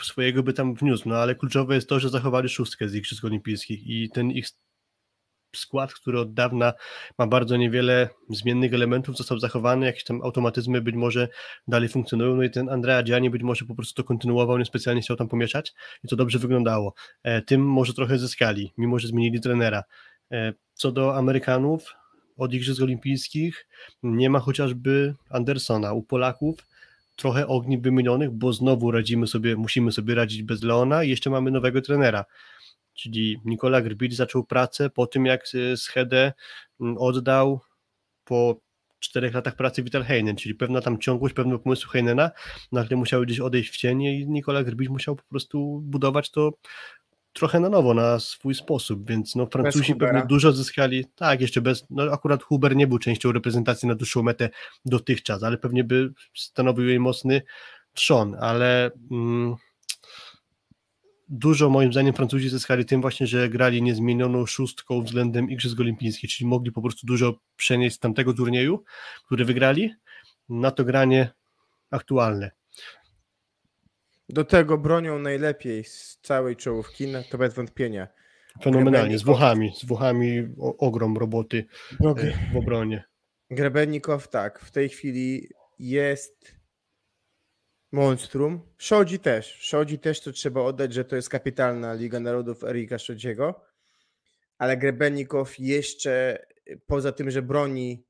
[0.00, 1.08] swojego by tam wniósł.
[1.08, 4.46] No ale kluczowe jest to, że zachowali szóstkę z Igrzysk Olimpijskich i ten ich
[5.56, 6.72] skład, który od dawna
[7.18, 11.28] ma bardzo niewiele zmiennych elementów, został zachowany, jakieś tam automatyzmy być może
[11.68, 15.16] dalej funkcjonują, no i ten Andrea Gianni być może po prostu to kontynuował, niespecjalnie chciał
[15.16, 15.72] tam pomieszać
[16.04, 16.94] i to dobrze wyglądało.
[17.22, 19.82] E, Tym może trochę zyskali, mimo że zmienili trenera.
[20.32, 21.94] E, Co do Amerykanów,
[22.36, 23.66] od Igrzysk Olimpijskich
[24.02, 25.92] nie ma chociażby Andersona.
[25.92, 26.66] U Polaków
[27.16, 31.50] trochę ogni wymienionych, bo znowu radzimy sobie, musimy sobie radzić bez Leona i jeszcze mamy
[31.50, 32.24] nowego trenera.
[33.00, 35.44] Czyli Nikola Grbic zaczął pracę po tym, jak
[35.76, 36.32] Schedę
[36.80, 37.60] mm, oddał
[38.24, 38.60] po
[38.98, 42.30] czterech latach pracy Vital Heinen, czyli pewna tam ciągłość, pewne pomysły Heinena,
[42.72, 46.52] nagle musiały gdzieś odejść w cienie i Nikola Grbic musiał po prostu budować to
[47.32, 51.86] trochę na nowo, na swój sposób, więc no Francuzi pewnie dużo zyskali, tak, jeszcze bez,
[51.90, 54.50] no akurat Huber nie był częścią reprezentacji na dłuższą metę
[54.84, 57.42] dotychczas, ale pewnie by stanowił jej mocny
[57.94, 59.56] trzon, ale mm,
[61.30, 66.48] dużo moim zdaniem Francuzi zyskali tym właśnie, że grali niezmienioną szóstką względem Igrzysk Olimpijskich, czyli
[66.48, 68.84] mogli po prostu dużo przenieść z tamtego turnieju,
[69.26, 69.94] który wygrali,
[70.48, 71.30] na to granie
[71.90, 72.50] aktualne.
[74.28, 78.08] Do tego bronią najlepiej z całej czołówki, no to bez wątpienia.
[78.62, 79.22] Fenomenalnie, z.
[79.22, 81.64] Włochami, z Włochami o, ogrom roboty
[82.00, 82.14] e,
[82.52, 83.04] w obronie.
[83.50, 86.59] Grebenikow tak, w tej chwili jest
[87.92, 88.60] monstrum.
[88.78, 89.58] Szodzi też.
[89.60, 93.60] Szodzi też, to trzeba oddać, że to jest kapitalna Liga Narodów Erika Szodziego.
[94.58, 96.46] Ale Grebenikow jeszcze
[96.86, 98.04] poza tym, że broni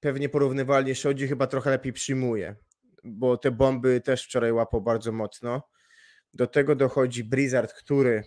[0.00, 2.56] pewnie porównywalnie Szodzi, chyba trochę lepiej przyjmuje,
[3.04, 5.62] bo te bomby też wczoraj łapał bardzo mocno.
[6.34, 8.22] Do tego dochodzi Blizzard, który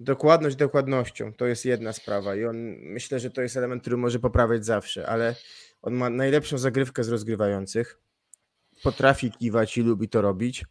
[0.00, 4.18] dokładność dokładnością to jest jedna sprawa i on myślę, że to jest element, który może
[4.18, 5.34] poprawiać zawsze, ale
[5.82, 8.03] on ma najlepszą zagrywkę z rozgrywających.
[8.84, 10.64] Potrafi kiwać i lubi to robić.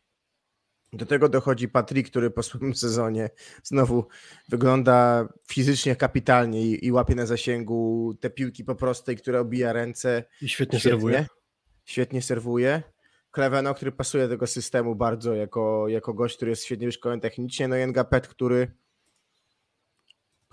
[0.94, 3.30] Do tego dochodzi Patrick, który po swoim sezonie
[3.64, 4.08] znowu
[4.50, 10.24] wygląda fizycznie kapitalnie i, i łapie na zasięgu te piłki po prostej, które obija ręce.
[10.42, 11.26] I świetnie serwuje.
[11.86, 12.84] Świetnie serwuje.
[13.32, 17.68] Kleveno, który pasuje do tego systemu bardzo jako, jako gość, który jest świetnie wyszkolony technicznie.
[17.68, 18.72] No i Ngapet, który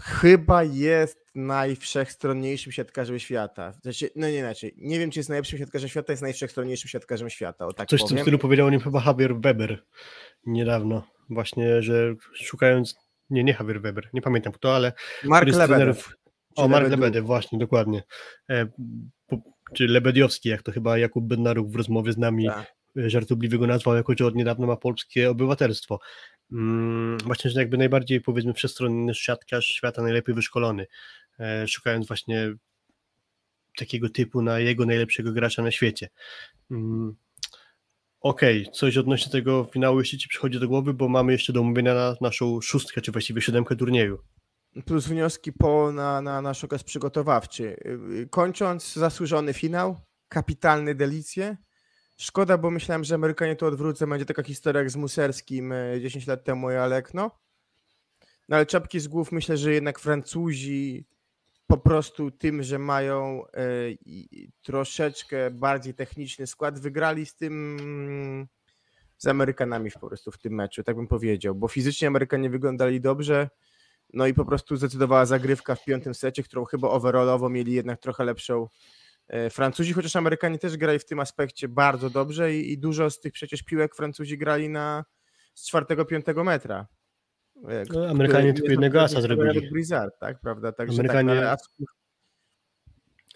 [0.01, 3.73] chyba jest najwszechstronniejszym siatkarzem świata.
[3.83, 4.75] Znaczy, no nie inaczej.
[4.77, 7.67] Nie wiem, czy jest najlepszym siatkarzem świata, jest najwszechstronniejszym siatkarzem świata.
[7.67, 8.17] O tak Coś w powiem.
[8.17, 9.83] tym stylu powiedział o nim chyba Javier Weber
[10.47, 11.07] niedawno.
[11.31, 12.97] Właśnie, że szukając,
[13.31, 14.93] nie, nie Javier Weber, nie pamiętam kto, ale
[15.25, 16.13] Mark trenerów-
[16.57, 16.89] O, Mark.
[16.91, 18.03] Lebedev, właśnie, dokładnie.
[18.51, 18.67] E,
[19.27, 19.39] po,
[19.75, 22.75] czy Lebediowski, jak to chyba Jakub Bednaruk w rozmowie z nami Tak.
[22.99, 25.99] e, żartobliwie go nazwał, jako że od niedawna ma polskie obywatelstwo.
[26.53, 30.87] Mm, właśnie, że jakby najbardziej powiedzmy wszechstronny siatkarz świata, najlepiej wyszkolony,
[31.41, 32.55] e, szukając właśnie
[33.77, 36.09] takiego typu na jego najlepszego gracza na świecie.
[36.71, 37.17] Mm,
[38.21, 41.95] Okej, coś odnośnie tego finału jeszcze Ci przychodzi do głowy, bo mamy jeszcze do omówienia
[41.95, 44.19] na naszą szóstkę, czy właściwie siódemkę turnieju.
[44.85, 47.77] plus wnioski po na, na nasz okres przygotowawczy.
[47.85, 51.57] Yy, Kończąc zasłużony finał, kapitalne delicje.
[52.21, 54.07] Szkoda, bo myślałem, że Amerykanie to odwrócą.
[54.07, 57.31] Będzie taka historia jak z Muserskim e, 10 lat temu i Alekno.
[58.49, 61.07] No ale czapki z głów myślę, że jednak Francuzi
[61.67, 63.53] po prostu tym, że mają e,
[64.63, 68.49] troszeczkę bardziej techniczny skład, wygrali z tym
[69.19, 73.51] z Amerykanami po prostu w tym meczu, tak bym powiedział, bo fizycznie Amerykanie wyglądali dobrze,
[74.13, 78.25] no i po prostu zdecydowała zagrywka w piątym secie, którą chyba overallowo mieli jednak trochę
[78.25, 78.69] lepszą e,
[79.51, 83.33] Francuzi, chociaż Amerykanie też grali w tym aspekcie bardzo dobrze i, i dużo z tych
[83.33, 85.05] przecież piłek Francuzi grali na
[85.55, 86.87] z czwartego, piątego metra.
[87.69, 89.71] E, No, Amerykanie tylko jednego asa zrobili.
[89.71, 90.73] Blizzard, tak, prawda?
[90.73, 91.87] Także Amerykanie- tak, ale asów-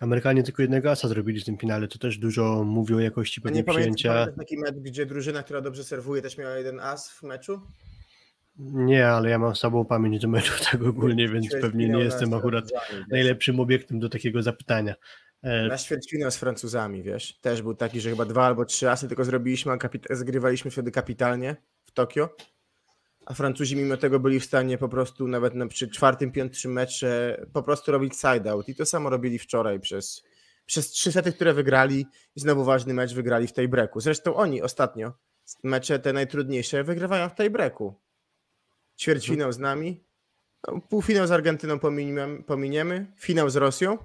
[0.01, 3.59] Amerykanie tylko jednego asa zrobili w tym finale, to też dużo mówi o jakości pewnie
[3.59, 4.13] nie pamiętam, przyjęcia.
[4.15, 7.61] pamiętasz taki mecz, gdzie drużyna, która dobrze serwuje, też miała jeden as w meczu?
[8.59, 12.65] Nie, ale ja mam słabą pamięć do meczu tak ogólnie, więc pewnie nie jestem akurat
[13.11, 14.95] najlepszym obiektem do takiego zapytania.
[15.45, 19.09] E, Na ćwierćfinał z Francuzami, wiesz, też był taki, że chyba dwa albo trzy asy
[19.09, 22.37] tylko zrobiliśmy, a kapita- zgrywaliśmy wtedy kapitalnie w Tokio,
[23.27, 27.41] a Francuzi mimo tego byli w stanie po prostu nawet na, przy czwartym, piątym mecze
[27.53, 30.25] po prostu robić side-out i to samo robili wczoraj przez,
[30.67, 34.01] przez trzy sety, które wygrali i znowu ważny mecz wygrali w tej breaku.
[34.01, 35.13] Zresztą oni ostatnio
[35.63, 37.95] mecze te najtrudniejsze wygrywają w tej breaku.
[39.01, 40.05] Ćwierćfinał z nami,
[40.69, 43.99] no, półfinał z Argentyną pominiemy, pominiemy, finał z Rosją,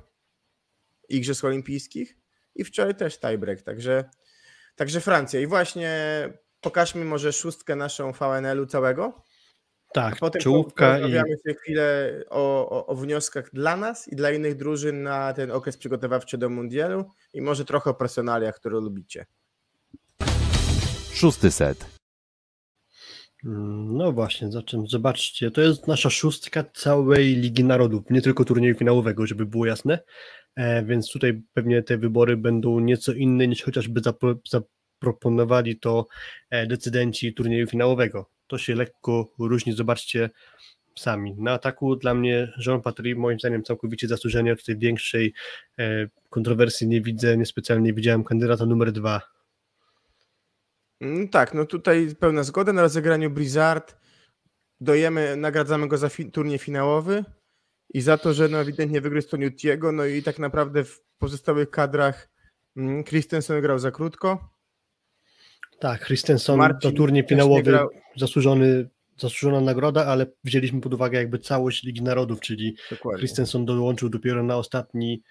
[1.09, 2.17] Igrzysk Olimpijskich
[2.55, 4.09] i wczoraj też tiebreak, także,
[4.75, 5.39] także Francja.
[5.39, 5.93] I właśnie
[6.61, 9.23] pokażmy może szóstkę naszą VNL-u całego,
[9.89, 14.15] a tak, potem czołówka i porozmawiamy sobie chwilę o, o, o wnioskach dla nas i
[14.15, 18.79] dla innych drużyn na ten okres przygotowawczy do mundialu i może trochę o personaliach, które
[18.79, 19.25] lubicie.
[21.13, 21.85] Szósty set.
[23.45, 28.75] Mm, No właśnie, zaczem, zobaczcie, to jest nasza szóstka całej Ligi Narodów, nie tylko turnieju
[28.75, 29.99] finałowego, żeby było jasne,
[30.85, 36.07] więc tutaj pewnie te wybory będą nieco inne niż chociażby zapro, zaproponowali to
[36.49, 38.29] e, decydenci turnieju finałowego.
[38.47, 40.29] To się lekko różni, zobaczcie
[40.97, 41.35] sami.
[41.37, 45.33] Na ataku dla mnie Jean Patry moim zdaniem całkowicie zasłużenie, tutaj większej
[45.79, 49.21] e, kontrowersji nie widzę, niespecjalnie widziałem kandydata numer dwa,
[51.01, 53.97] Mm, Tak, no tutaj pełna zgoda na rozegraniu Blizzard.
[54.81, 57.23] Dojemy, nagradzamy go za fi- turniej finałowy
[57.93, 61.69] i za to, że no ewidentnie wygryzł to Newtiego, no i tak naprawdę w pozostałych
[61.69, 62.29] kadrach
[62.77, 64.49] mm, Christensen grał za krótko.
[65.79, 67.79] Tak, Christensen Marcin to turniej finałowy,
[68.15, 73.19] zasłużony, zasłużona nagroda, ale wzięliśmy pod uwagę jakby całość Ligi Narodów, czyli Dokładnie.
[73.19, 75.23] Christensen dołączył dopiero na ostatni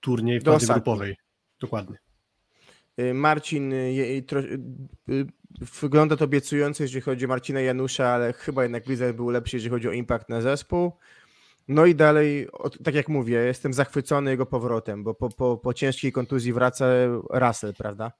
[0.00, 1.16] turniej w Do fazie grupowej.
[1.60, 1.96] Dokładnie.
[3.00, 4.58] Y, Marcin y, tro, y,
[5.08, 5.26] y,
[5.80, 9.70] wygląda to obiecująco, jeżeli chodzi o Marcina Janusza, ale chyba jednak Blizzard był lepszy, jeżeli
[9.70, 10.92] chodzi o impact na zespół.
[11.68, 12.48] No i dalej,
[12.84, 16.86] tak jak mówię, jestem zachwycony jego powrotem, bo po, po, po ciężkiej kontuzji wraca
[17.30, 18.12] Russell, prawda?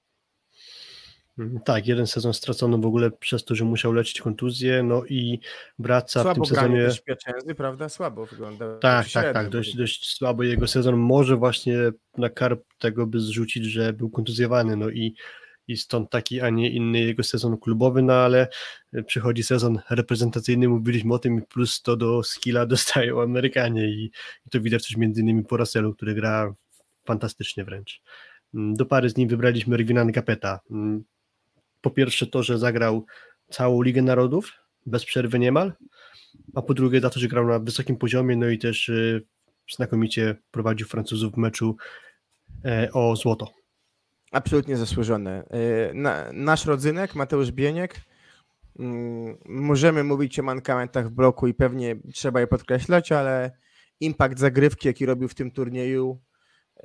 [1.39, 5.41] Mm, Tak, jeden sezon stracono w ogóle przez to, że musiał leczyć kontuzję, no i
[5.79, 7.03] wraca w Słabo tym granie sezonie.
[7.07, 7.89] Piacenzy, prawda?
[7.89, 8.79] Słabo wygląda.
[8.79, 10.97] Tak, tak, tak, w dość, dość słabo jego sezon.
[10.97, 11.79] Może właśnie
[12.19, 15.15] na karp tego by zrzucić, że był kontuzjowany, no i,
[15.69, 18.49] i stąd taki, a nie inny jego sezon klubowy, no ale
[19.07, 24.11] przychodzi sezon reprezentacyjny, mówiliśmy o tym, i plus to do skilla dostają Amerykanie i,
[24.47, 26.55] i to widać też między innymi po Russellu, który gra
[27.05, 28.03] fantastycznie wręcz.
[28.55, 30.61] Mm, Do pary z nim wybraliśmy Rwinan Capeta.
[30.71, 31.05] Mm,
[31.81, 33.07] Po pierwsze to, że zagrał
[33.51, 34.53] całą Ligę Narodów,
[34.87, 35.73] bez przerwy niemal,
[36.55, 39.27] a po drugie za to, że grał na wysokim poziomie, no i też y,
[39.71, 41.77] znakomicie prowadził Francuzów w meczu
[42.65, 43.64] e, o złoto.
[44.35, 45.45] Absolutnie zasłużone.
[45.91, 48.01] Y, Na, nasz rodzynek, Mateusz Bieniek,
[48.79, 53.51] mm, możemy mówić o mankamentach w bloku i pewnie trzeba je podkreślać, ale
[54.01, 56.21] impact zagrywki, jaki robił w tym turnieju,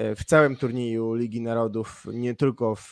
[0.02, 2.84] y, w całym turnieju Ligi Narodów, nie tylko w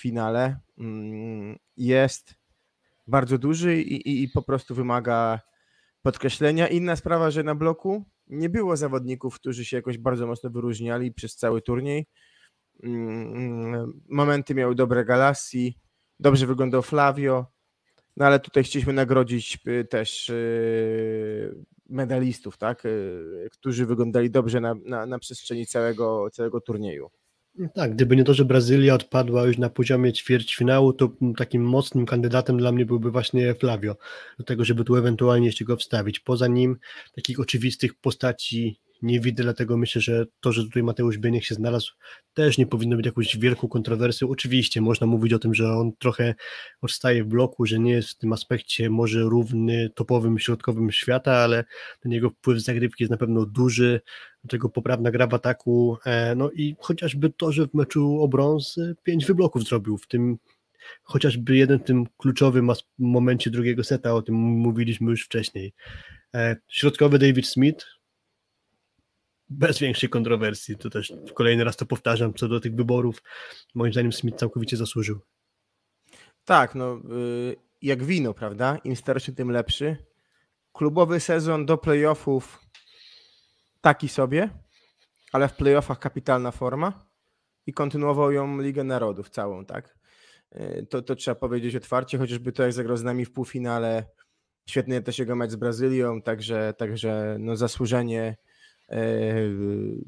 [0.00, 2.34] finale, mm, jest
[3.06, 5.40] bardzo duży i, i, i po prostu wymaga
[6.02, 6.68] podkreślenia.
[6.68, 11.36] Inna sprawa, że na bloku nie było zawodników, którzy się jakoś bardzo mocno wyróżniali przez
[11.36, 12.06] cały turniej.
[12.82, 15.78] Mm, Momenty miał dobre Galassi,
[16.20, 17.46] dobrze wyglądał Flavio,
[18.16, 24.74] no ale tutaj chcieliśmy nagrodzić y, też y, medalistów, tak, y, którzy wyglądali dobrze na,
[24.74, 27.10] na, na przestrzeni całego, całego turnieju.
[27.74, 32.58] Tak, gdyby nie to, że Brazylia odpadła już na poziomie ćwierćfinału, to takim mocnym kandydatem
[32.58, 33.96] dla mnie byłby właśnie Flavio,
[34.38, 36.20] do tego, żeby tu ewentualnie jeszcze go wstawić.
[36.20, 36.78] Poza nim
[37.14, 41.92] takich oczywistych postaci nie widzę, dlatego myślę, że to, że tutaj Mateusz Bieniek się znalazł,
[42.34, 44.28] też nie powinno być jakąś wielką kontrowersją.
[44.28, 46.34] Oczywiście można mówić o tym, że on trochę
[46.80, 51.64] odstaje w bloku, że nie jest w tym aspekcie może równy topowym środkowym świata, ale
[52.00, 54.00] ten jego wpływ zagrywki jest na pewno duży,
[54.44, 58.28] do tego poprawna gra w ataku, e, no i chociażby to, że w meczu o
[58.28, 60.38] brąz e, pięć wybloków zrobił, w tym
[61.02, 65.72] chociażby jeden w tym kluczowym momencie drugiego seta, o tym mówiliśmy już wcześniej.
[66.34, 67.86] E, Środkowy David Smith,
[69.50, 73.22] bez większej kontrowersji, to też kolejny raz to powtarzam, co do tych wyborów,
[73.74, 75.20] moim zdaniem Smith całkowicie zasłużył.
[76.44, 78.78] Tak, no y, jak wino, prawda?
[78.84, 79.96] Im starszy, tym lepszy.
[80.72, 82.60] Klubowy sezon do playoffów
[83.80, 84.50] taki sobie,
[85.32, 87.10] ale w playoffach kapitalna forma
[87.66, 89.98] i kontynuował ją Ligę Narodów całą, tak?
[90.56, 94.04] Y, To, to trzeba powiedzieć otwarcie, chociażby to jak zagrał z nami w półfinale.
[94.68, 98.36] Świetny też jego mecz z Brazylią, także, także no zasłużenie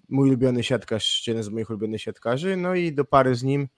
[0.09, 3.69] mój ulubiony siatkarz, jeden z moich ulubionych siatkarzy, no i do pary z nim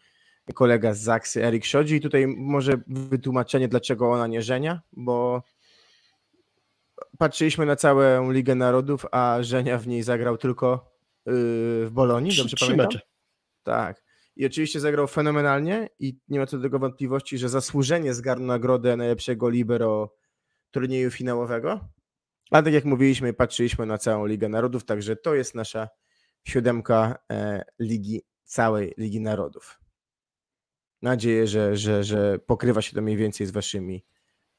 [0.55, 1.95] kolega z Zaksy, Erik Szodzi.
[1.97, 5.43] I tutaj może wytłumaczenie, dlaczego ona nie żenia, bo
[7.19, 10.95] patrzyliśmy na całą Ligę Narodów, a Żenia w niej zagrał tylko
[11.27, 11.33] yy,
[11.87, 12.87] w Bolonii, dobrze trzy pamiętam?
[12.87, 13.01] mecze.
[13.63, 14.05] Tak.
[14.37, 18.97] I oczywiście zagrał fenomenalnie i nie ma co do tego wątpliwości, że zasłużenie zgarnął nagrodę
[18.97, 20.15] najlepszego libero
[20.71, 21.81] turnieju finałowego.
[22.51, 25.89] Ale tak jak mówiliśmy, patrzyliśmy na całą Ligę Narodów, także to jest nasza
[26.45, 29.81] siódemka e, Ligi, całej Ligi Narodów.
[31.03, 34.05] Nadzieję, że, że, że pokrywa się to mniej więcej z waszymi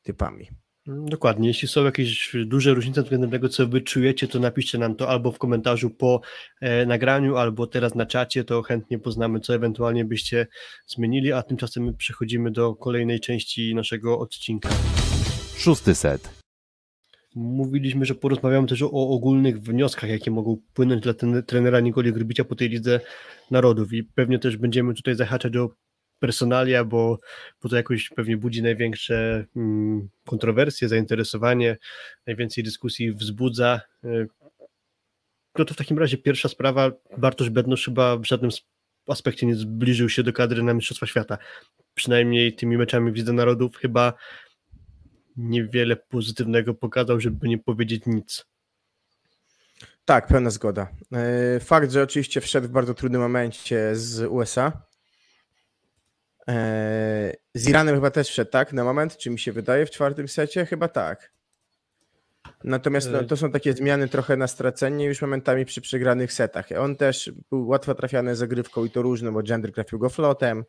[0.02, 0.50] typami.
[0.88, 1.48] Dokładnie.
[1.48, 5.32] Jeśli są jakieś duże różnice względem tego, co wy czujecie, to napiszcie nam to albo
[5.32, 6.22] w komentarzu po
[6.62, 10.48] e, nagraniu, albo teraz na czacie, to chętnie poznamy, co ewentualnie byście
[10.88, 14.70] zmienili, a tymczasem my przechodzimy do kolejnej części naszego odcinka.
[15.58, 16.45] Szósty set.
[17.36, 22.44] Mówiliśmy, że porozmawiamy też o, ogólnych wnioskach, jakie mogą płynąć dla ten, trenera Nikoli Grbicia
[22.44, 23.00] po tej Lidze
[23.52, 25.70] Narodów i pewnie też będziemy tutaj zahaczać o
[26.20, 27.20] personalia, bo,
[27.64, 31.78] bo to jakoś pewnie budzi największe mm, kontrowersje, zainteresowanie,
[32.28, 33.82] najwięcej dyskusji wzbudza.
[34.06, 34.28] Y,
[35.58, 38.52] No to w takim razie pierwsza sprawa, Bartosz Bednosz chyba w żadnym
[39.08, 41.38] aspekcie nie zbliżył się do kadry na Mistrzostwa Świata.
[41.94, 44.14] Przynajmniej tymi meczami w Narodów chyba
[45.38, 48.46] niewiele pozytywnego pokazał, żeby nie powiedzieć nic.
[50.06, 50.88] Tak, pełna zgoda.
[51.14, 54.82] E, Fakt, że oczywiście wszedł w bardzo trudnym momencie z USA.
[56.50, 58.74] E, Z Iranem chyba też wszedł, tak?
[58.74, 60.66] Na moment, czy mi się wydaje, w czwartym secie?
[60.66, 61.32] Chyba tak.
[62.64, 63.24] Natomiast no, E.
[63.24, 66.66] to są takie zmiany trochę na stracenie już momentami przy przegranych setach.
[66.80, 70.64] On też był łatwo trafiany zagrywką i to różną, bo Gender trafił go flotem.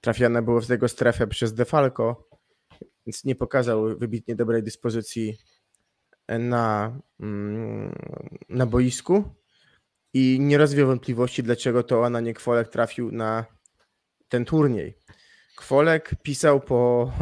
[0.00, 2.28] Trafiane było w jego strefę przez Defalco,
[3.06, 5.38] więc nie pokazał wybitnie dobrej dyspozycji
[6.28, 7.94] na, mm,
[8.48, 9.24] na boisku
[10.14, 13.44] i nie rozwiał wątpliwości, dlaczego to Anna nie Kwolek trafił na
[14.28, 14.96] ten turniej.
[15.56, 17.12] Kwolek pisał po,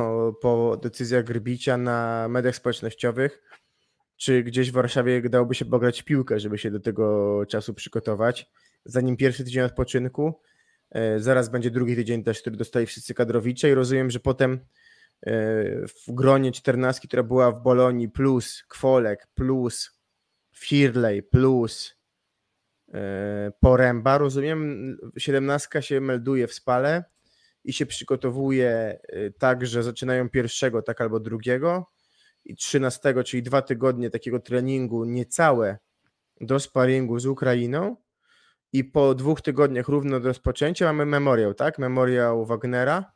[0.43, 3.43] po decyzjach Grbicia na mediach społecznościowych,
[4.17, 8.51] czy gdzieś w Warszawie dałoby się pograć piłkę, żeby się do tego czasu przygotować.
[8.85, 10.35] Zanim pierwszy tydzień odpoczynku,
[10.91, 14.61] E, zaraz będzie drugi tydzień też, który dostali wszyscy kadrowicze i rozumiem, że potem
[15.27, 20.01] w gronie czternastki, która była w Bolonii plus Kwolek plus
[20.57, 21.95] Firley plus
[22.95, 27.05] e, Poręba, rozumiem, siedemnastka się melduje w spale
[27.65, 29.01] i się przygotowuje
[29.39, 31.87] tak, że zaczynają pierwszego, tak albo drugiego
[32.45, 35.79] i trzynastego, czyli dwa tygodnie takiego treningu niecałe
[36.41, 37.97] do sparingu z Ukrainą
[38.73, 41.79] i po dwóch tygodniach równo do rozpoczęcia mamy memoriał, tak?
[41.79, 43.13] Memoriał Wagnera.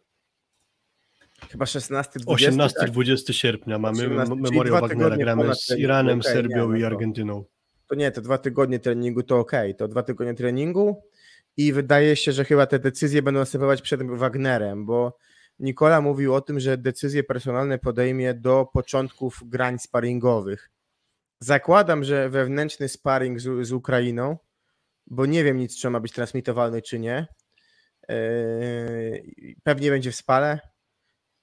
[1.50, 3.36] Chyba 16, 20, 18-20 tak?
[3.36, 5.16] sierpnia mamy 18, memoriał Wagnera.
[5.16, 7.44] Gramy z Iranem, okay, Serbią nie, no i Argentyną.
[7.44, 7.48] To,
[7.88, 9.52] to, nie, to dwa tygodnie treningu to ok.
[9.78, 11.02] To dwa tygodnie treningu
[11.56, 15.18] i wydaje się, że chyba te decyzje będą następować przed Wagnerem, bo
[15.58, 20.70] Nikola mówił o tym, że decyzje personalne podejmie do początków grań sparingowych.
[21.40, 24.36] Zakładam, że wewnętrzny sparring z, z Ukrainą
[25.06, 27.26] bo nie wiem nic, czy ma być transmitowalny, czy nie.
[28.08, 29.24] Yy,
[29.62, 30.60] pewnie będzie w spale.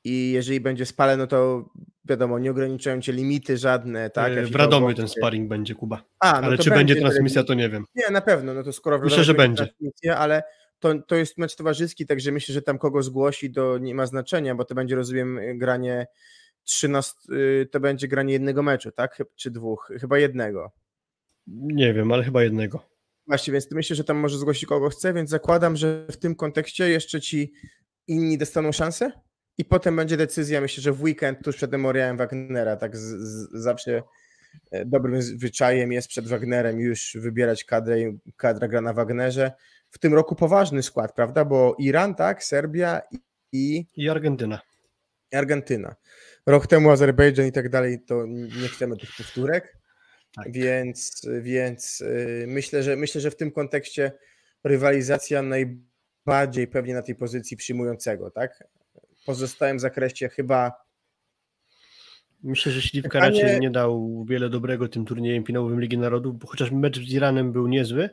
[0.04, 1.70] I jeżeli będzie spale, no to
[2.06, 4.34] wiadomo, nie ograniczają cię limity żadne, tak?
[4.34, 6.04] Yy, w Radomiu ten sparring będzie, Kuba.
[6.20, 7.86] A, no ale czy będzie, transmisja, to nie wiem.
[7.96, 9.64] Nie, na pewno, no to skoro Myślę, że będzie.
[9.64, 10.44] Transmisja, ale
[10.80, 14.56] to, to jest mecz towarzyski, także myślę, że tam kogo zgłosi, to nie ma znaczenia,
[14.56, 16.08] bo to będzie, rozumiem, granie
[16.64, 19.24] 13, yy, to będzie granie jednego meczu, tak?
[19.36, 19.92] Czy dwóch?
[20.00, 20.72] Chyba jednego.
[21.48, 22.86] Nie wiem, ale chyba jednego.
[23.28, 26.90] Właśnie, więc myślę, że tam może zgłosić kogo chce, więc zakładam, że w tym kontekście
[26.90, 27.54] jeszcze ci
[28.08, 29.12] inni dostaną szansę
[29.60, 33.64] i potem będzie decyzja, myślę, że w weekend tuż przed memoriałem Wagnera, tak z, z,
[33.64, 34.04] zawsze
[34.72, 37.98] e, dobrym zwyczajem jest przed Wagnerem już wybierać kadrę,
[38.38, 39.52] kadra gra na Wagnerze.
[39.90, 43.02] W tym roku poważny skład, prawda, bo Iran, tak, Serbia
[43.52, 43.86] i...
[43.96, 44.60] I Argentyna.
[45.32, 45.96] I Argentyna.
[46.46, 48.26] Rok temu Azerbejdżan i tak dalej, to
[48.62, 49.78] nie chcemy tych powtórek.
[50.36, 50.52] Tak.
[50.52, 54.12] Więc, więc y, myślę, że myślę, że w tym kontekście
[54.64, 58.64] rywalizacja najbardziej pewnie na tej pozycji przyjmującego, tak?
[59.22, 60.72] W pozostałym zakresie chyba.
[62.44, 63.42] Myślę, że Śliwka Pytanie...
[63.44, 67.52] raczej nie dał wiele dobrego tym turniejem finałowym Ligi Narodów, bo chociaż mecz z Iranem
[67.52, 68.10] był niezły,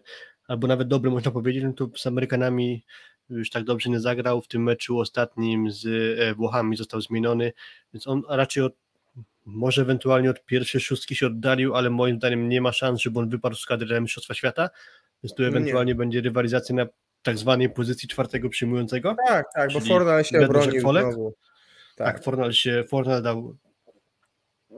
[0.48, 2.84] albo nawet dobry można powiedzieć, no to z Amerykanami
[3.30, 4.42] już tak dobrze nie zagrał.
[4.42, 5.86] W tym meczu ostatnim z
[6.20, 7.52] e, Włochami został zmieniony,
[7.92, 8.74] więc on raczej od
[9.46, 13.28] może ewentualnie od pierwszej szóstki się oddalił, ale moim zdaniem nie ma szans, żeby on
[13.28, 14.70] wypadł z kadry Mistrzostwa Świata,
[15.22, 15.96] więc tu ewentualnie nie.
[15.96, 16.86] będzie rywalizacja na
[17.22, 19.16] tak zwanej pozycji czwartego przyjmującego.
[19.26, 21.34] Tak, tak, bo Fornal się obronił znowu.
[21.96, 23.56] Tak, tak Fornal, się, Fornal dał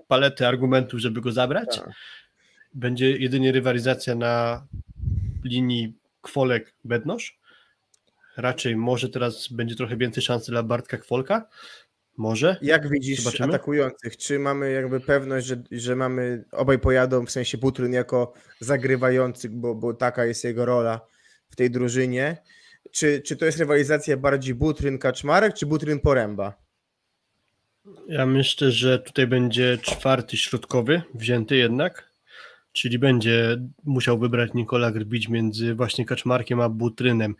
[0.07, 1.77] paletę argumentów, żeby go zabrać.
[1.77, 1.91] Tak.
[2.75, 4.67] Będzie jedynie rywalizacja na
[5.45, 7.39] linii Kwolek-Bednosz.
[8.37, 11.49] Raczej może teraz będzie trochę więcej szansy dla Bartka Kwolka,
[12.17, 12.57] może?
[12.63, 13.49] Jak widzisz Zobaczymy?
[13.49, 14.17] atakujących?
[14.17, 19.75] Czy mamy jakby pewność, że, że mamy obaj pojadą, w sensie Butryn jako zagrywający, bo,
[19.75, 21.01] bo taka jest jego rola
[21.51, 22.37] w tej drużynie?
[22.91, 26.53] Czy, czy to jest rywalizacja bardziej Butryn-Kaczmarek, czy Butryn-Poręba?
[28.09, 32.13] Ja myślę, że tutaj będzie czwarty środkowy, wzięty jednak,
[32.73, 37.35] czyli będzie musiał wybrać Nikola Grbić między właśnie Kaczmarkiem a Butrynem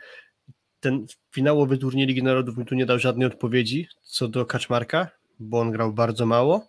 [0.81, 5.09] ten finałowy turniej Ligi Narodów mi tu nie dał żadnej odpowiedzi co do Kaczmarka,
[5.41, 6.69] bo on grał bardzo mało.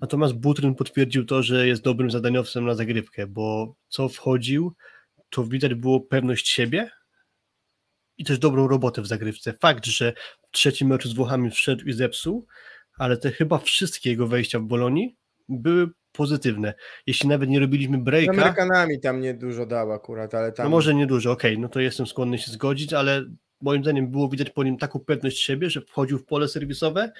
[0.00, 4.72] Natomiast Butryn potwierdził to, że jest dobrym zadaniowcem na zagrywkę, bo co wchodził,
[5.32, 6.90] to widać było pewność siebie
[8.18, 9.52] i też dobrą robotę w zagrywce.
[9.52, 10.12] Fakt, że
[10.42, 12.46] w trzecim meczu z Włochami wszedł i zepsuł,
[12.98, 15.16] ale te chyba wszystkie jego wejścia w Bolonii
[15.48, 16.74] były pozytywne.
[17.06, 18.34] Jeśli nawet nie robiliśmy breaka...
[18.34, 20.66] Z Amerykanami tam nie dużo dał akurat, ale tam...
[20.66, 23.24] No może nie dużo, okej, okay, no to jestem skłonny się zgodzić, ale
[23.60, 27.12] moim zdaniem było widać po nim taką pewność siebie, że wchodził w pole serwisowe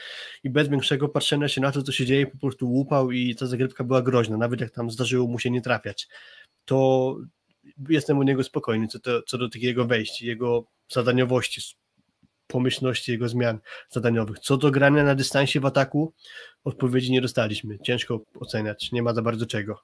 [0.44, 3.46] i bez większego patrzenia się na to, co się dzieje, po prostu łupał i ta
[3.46, 6.08] zagrywka była groźna, nawet jak tam zdarzyło mu się nie trafiać.
[6.64, 7.16] To
[7.88, 11.76] jestem u niego spokojny co, to, co do takiego wejść, jego zadaniowości,
[12.46, 13.58] pomyślności jego zmian
[13.90, 14.38] zadaniowych.
[14.38, 16.12] Co do grania na dystansie w ataku,
[16.64, 17.78] odpowiedzi nie dostaliśmy.
[17.78, 19.78] Ciężko oceniać, nie ma za bardzo czego.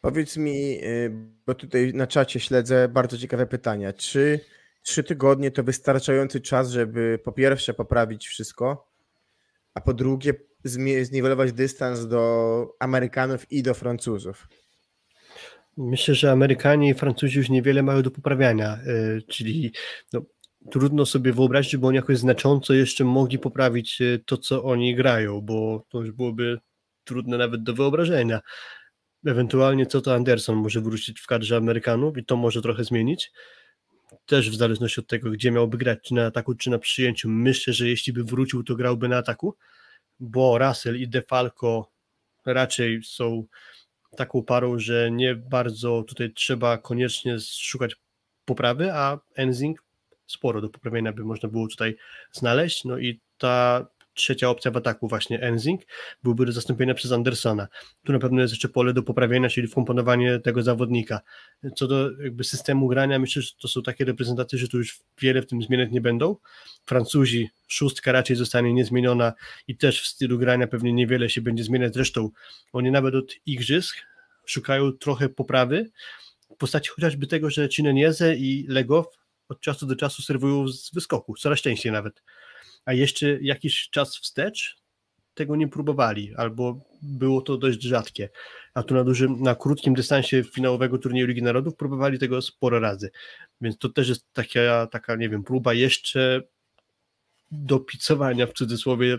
[0.00, 1.10] Powiedz mi, y,
[1.46, 3.92] bo tutaj na czacie śledzę bardzo ciekawe pytania.
[3.92, 4.40] Czy
[4.82, 8.90] trzy tygodnie to wystarczający czas, żeby po pierwsze poprawić wszystko,
[9.74, 10.34] a po drugie
[11.02, 14.48] zniwelować dystans do Amerykanów i do Francuzów?
[15.80, 19.72] Myślę, że Amerykanie i Francuzi już niewiele mają do poprawiania, y, czyli
[20.12, 20.22] no,
[20.70, 25.40] trudno sobie wyobrazić, żeby oni jakoś znacząco jeszcze mogli poprawić e, to, co oni grają,
[25.40, 26.58] bo to już byłoby
[27.04, 28.40] trudne nawet do wyobrażenia.
[29.26, 33.32] Ewentualnie co to Anderson może wrócić w kadrze Amerykanów i to może trochę zmienić.
[34.26, 37.28] Też w zależności od tego, gdzie miałby grać, czy na ataku, czy na przyjęciu.
[37.28, 39.56] Myślę, że jeśli by wrócił, to grałby na ataku,
[40.20, 41.90] bo Russell i DeFalco
[42.46, 43.46] raczej są
[44.16, 47.96] taką parą, że nie bardzo tutaj trzeba koniecznie szukać
[48.44, 49.82] poprawy, a Enzing
[50.26, 51.96] sporo do poprawienia by można było tutaj
[52.32, 52.84] znaleźć.
[52.84, 53.86] No i ta
[54.20, 55.80] trzecia opcja w ataku, właśnie Enzing,
[56.22, 57.68] byłby do zastąpienia przez Andersona.
[58.04, 61.20] Tu na pewno jest jeszcze pole do poprawienia, czyli wkomponowanie tego zawodnika.
[61.76, 65.42] Co do jakby systemu grania, myślę, że to są takie reprezentacje, że tu już wiele
[65.42, 66.36] w tym zmieniać nie będą.
[66.86, 69.32] Francuzi, szóstka raczej zostanie niezmieniona
[69.68, 71.94] i też w stylu grania pewnie niewiele się będzie zmieniać.
[71.94, 72.30] Zresztą
[72.72, 73.96] oni nawet od igrzysk
[74.46, 75.90] szukają trochę poprawy
[76.50, 79.06] w postaci chociażby tego, że Cinenieze i Legow
[79.48, 82.22] od czasu do czasu serwują z wyskoku, coraz częściej nawet
[82.84, 84.80] a jeszcze jakiś czas wstecz
[85.34, 88.28] tego nie próbowali, albo było to dość rzadkie.
[88.74, 93.10] A tu na dużym, na krótkim dystansie finałowego turnieju Ligi Narodów próbowali tego sporo razy.
[93.60, 96.42] Więc to też jest taka, taka nie wiem, próba jeszcze
[97.50, 99.18] dopicowania w cudzysłowie,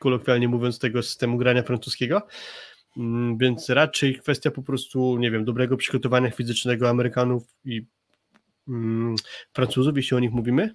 [0.00, 2.26] kolokwialnie mówiąc, tego systemu grania francuskiego.
[2.96, 7.86] Mm, więc raczej kwestia po prostu, nie wiem, dobrego przygotowania fizycznego Amerykanów i
[8.68, 9.16] mm,
[9.52, 10.74] Francuzów, jeśli o nich mówimy,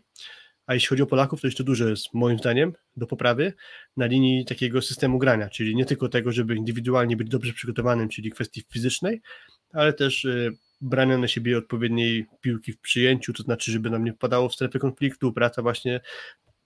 [0.65, 3.53] a jeśli chodzi o Polaków, to jeszcze dużo jest moim zdaniem do poprawy
[3.97, 8.31] na linii takiego systemu grania, czyli nie tylko tego, żeby indywidualnie być dobrze przygotowanym, czyli
[8.31, 9.21] kwestii fizycznej,
[9.73, 10.51] ale też y,
[10.81, 14.79] brania na siebie odpowiedniej piłki w przyjęciu, to znaczy, żeby nam nie wpadało w strefę
[14.79, 16.01] konfliktu, praca właśnie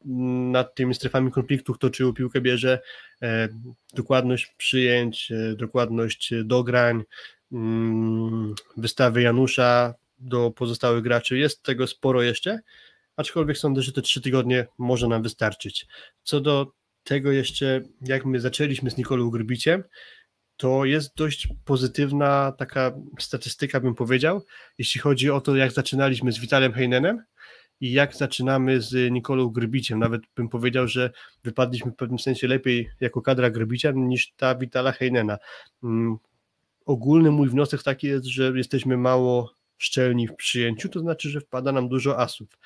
[0.06, 2.82] mm, nad tymi strefami konfliktu, kto czyją piłkę bierze,
[3.22, 3.50] e,
[3.94, 7.04] dokładność przyjęć, e, dokładność dograń,
[7.52, 11.38] mm, wystawy Janusza do pozostałych graczy.
[11.38, 12.60] Jest tego sporo jeszcze,
[13.18, 15.88] aczkolwiek sądzę, że te trzy tygodnie może nam wystarczyć.
[16.24, 16.72] Co do
[17.04, 19.84] tego jeszcze, jak my zaczęliśmy z Nikolą Grbiciem,
[20.58, 24.46] to jest dość pozytywna taka statystyka, bym powiedział,
[24.78, 27.24] jeśli chodzi o to, jak zaczynaliśmy z Witalem Heinenem
[27.82, 30.00] i jak zaczynamy z Nikolą Grbiciem.
[30.00, 31.12] Nawet bym powiedział, że
[31.44, 35.38] wypadliśmy w pewnym sensie lepiej jako kadra Grbicia niż ta Witala Heinena.
[35.84, 36.18] Um,
[36.86, 41.72] ogólny mój wniosek taki jest, że jesteśmy mało szczelni w przyjęciu, to znaczy, że wpada
[41.72, 42.58] nam dużo asów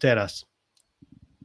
[0.00, 0.50] teraz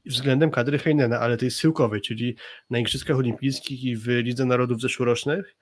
[0.06, 2.36] względem kadry Heinena, ale tej syłkowej, czyli
[2.70, 5.56] na Igrzyskach Olimpijskich i w Lidze Narodów zeszłorocznych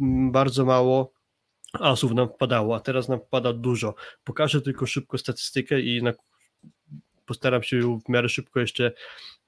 [0.00, 1.12] mm, bardzo mało
[1.72, 3.94] asów nam wpadało, a teraz nam wpada dużo.
[4.24, 6.12] Pokażę tylko szybko statystykę i na,
[7.26, 8.92] postaram się ją w miarę szybko jeszcze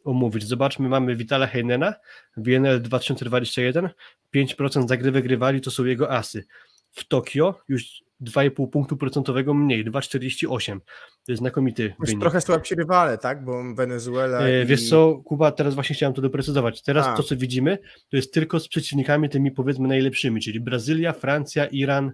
[0.05, 0.45] omówić.
[0.45, 1.95] Zobaczmy, mamy Vitala Heinena,
[2.36, 3.89] WNL 2021,
[4.36, 6.45] 5% zagrywek rywali to są jego asy.
[6.91, 10.80] W Tokio już 2,5 punktu procentowego mniej, 2,48.
[11.26, 12.20] To jest znakomity Już wynik.
[12.20, 13.44] trochę słabsi rywale, tak?
[13.44, 14.40] Bo Wenezuela.
[14.40, 14.66] E, i...
[14.66, 16.82] Wiesz co, Kuba, teraz właśnie chciałem to doprecyzować.
[16.82, 17.16] Teraz A.
[17.16, 17.78] to, co widzimy,
[18.10, 22.12] to jest tylko z przeciwnikami tymi powiedzmy najlepszymi, czyli Brazylia, Francja, Iran,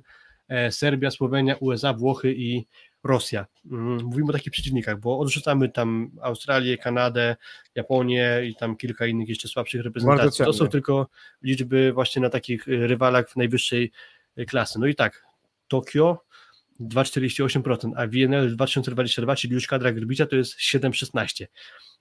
[0.48, 2.66] e, Serbia, Słowenia, USA, Włochy i
[3.04, 3.46] Rosja.
[3.70, 7.36] Mm, Mówimy o takich przeciwnikach, bo odrzucamy tam Australię, Kanadę,
[7.74, 10.44] Japonię i tam kilka innych jeszcze słabszych reprezentacji.
[10.44, 11.08] To są tylko
[11.42, 13.92] liczby właśnie na takich rywalach w najwyższej
[14.36, 14.78] e, klasy.
[14.78, 15.24] No i tak,
[15.74, 16.24] Tokio
[16.80, 21.46] 2,48%, a WNL 2022, czyli już kadra Grbicia, to jest 7,16%.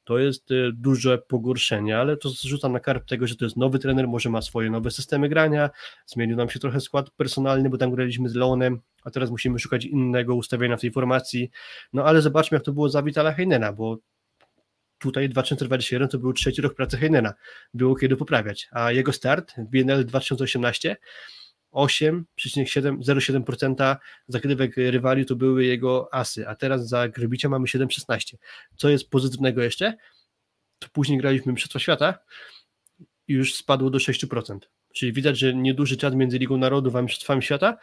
[0.03, 3.79] To jest e, duże pogorszenie, ale to zrzuca na karp tego, że to jest nowy
[3.79, 5.69] trener, może ma swoje nowe systemy grania,
[6.05, 9.85] zmienił nam się trochę skład personalny, bo tam graliśmy z Leonem, a teraz musimy szukać
[9.85, 11.51] innego ustawienia w tej formacji.
[11.93, 13.97] No ale zobaczmy, jak to było za Vitala Heinena, bo
[14.99, 17.33] tutaj 2021 to był trzeci rok pracy Heinena,
[17.73, 20.97] było kiedy poprawiać, a jego start w BNL 2018
[21.73, 23.95] 8,07%
[24.27, 28.35] zagrywek rywali to były jego asy, a teraz za Grybicia mamy 7,16.
[28.77, 29.93] Co jest pozytywnego jeszcze?
[30.79, 32.19] To później graliśmy Mistrzostwa Świata
[33.27, 34.59] i już spadło do 6%.
[34.93, 37.77] Czyli widać, że nieduży czas między Ligą Narodów a Mistrzostwami Świata,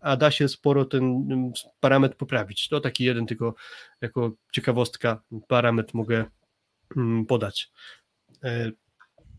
[0.00, 2.68] a da się sporo ten mm, parametr poprawić.
[2.68, 3.54] To taki jeden tylko
[4.00, 6.24] jako ciekawostka parametr mogę
[6.96, 7.70] mm, podać.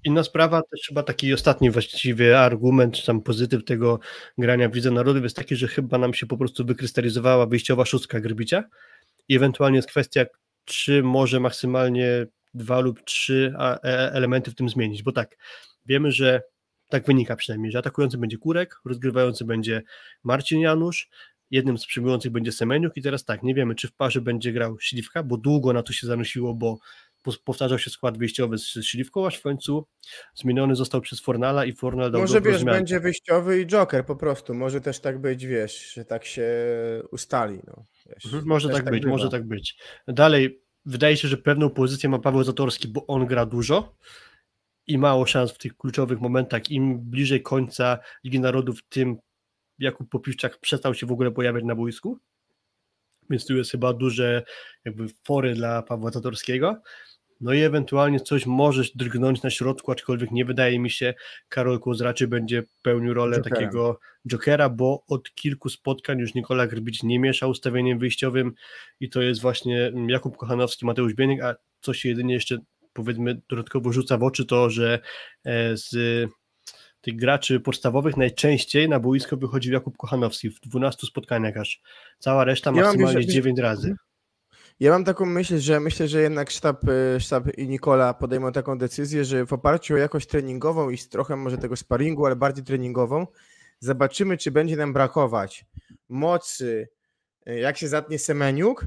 [0.03, 3.99] Inna sprawa, też chyba taki ostatni właściwie argument, czy tam pozytyw tego
[4.37, 8.19] grania w Lidze Narodów jest taki, że chyba nam się po prostu wykrystalizowała wyjściowa szóstka
[8.19, 8.63] Grbicia
[9.27, 10.25] i ewentualnie jest kwestia,
[10.65, 15.37] czy może maksymalnie dwa lub trzy e- elementy w tym zmienić, bo tak,
[15.85, 16.41] wiemy, że
[16.89, 19.81] tak wynika przynajmniej, że atakujący będzie Kurek, rozgrywający będzie
[20.23, 21.09] Marcin Janusz,
[21.51, 24.79] jednym z przyjmujących będzie Semeniuk i teraz tak, nie wiemy, czy w parze będzie grał
[24.79, 26.77] Śliwka, bo długo na to się zanosiło, bo
[27.43, 29.87] powtarzał się skład wyjściowy z Śliwką, aż w końcu
[30.35, 34.53] zmieniony został przez Fornala i Fornal dał Może wiesz, będzie wyjściowy i Joker po prostu.
[34.53, 36.47] Może też tak być, wiesz, że tak się
[37.11, 37.59] ustali.
[37.67, 38.25] No, wiesz.
[38.25, 39.11] Mhm, Może Też tak być, bywa.
[39.11, 39.77] może tak być.
[40.07, 43.95] Dalej, wydaje się, że pewną pozycję ma Paweł Zatorski, bo on gra dużo
[44.87, 46.71] i mało szans w tych kluczowych momentach.
[46.71, 49.17] Im bliżej końca Ligi Narodów, tym
[49.79, 52.19] Jakub Popiwczak przestał się w ogóle pojawiać na boisku.
[53.29, 54.43] Więc tu jest chyba duże
[54.85, 56.81] jakby fory dla Pawła Zatorskiego.
[57.41, 61.13] No i ewentualnie coś możesz drgnąć na środku, aczkolwiek nie wydaje mi się,
[61.49, 63.55] Karol Kłos raczej będzie pełnił rolę Jokera.
[63.55, 68.53] takiego jokera, bo od kilku spotkań już Nikola Grbić nie miesza ustawieniem wyjściowym
[68.99, 72.57] i to jest właśnie Jakub Kochanowski, Mateusz Bieniek, a co się jedynie jeszcze
[72.93, 74.99] powiedzmy dodatkowo rzuca w oczy to, że
[75.43, 75.89] e, z
[77.01, 81.81] tych graczy podstawowych najczęściej na boisko wychodził Jakub Kochanowski w 12 spotkaniach aż.
[82.19, 83.95] Cała reszta Ja maksymalnie wiesz- 9 razy.
[84.81, 88.77] Ja mam taką myśl, że myślę, że jednak sztab, y, sztab i Nikola podejmą taką
[88.77, 93.27] decyzję, że w oparciu o jakość treningową i trochę może tego sparingu, ale bardziej treningową,
[93.79, 95.65] zobaczymy, czy będzie nam brakować
[96.09, 96.89] mocy,
[97.47, 98.85] y, jak się zatnie Semeniuk,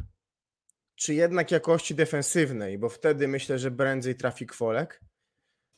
[0.94, 5.00] czy jednak jakości defensywnej, bo wtedy myślę, że prędzej trafi Kwolek,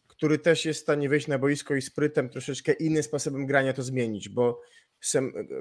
[0.06, 3.82] który też jest w stanie wejść na boisko i sprytem troszeczkę innym sposobem grania to
[3.82, 4.60] zmienić, bo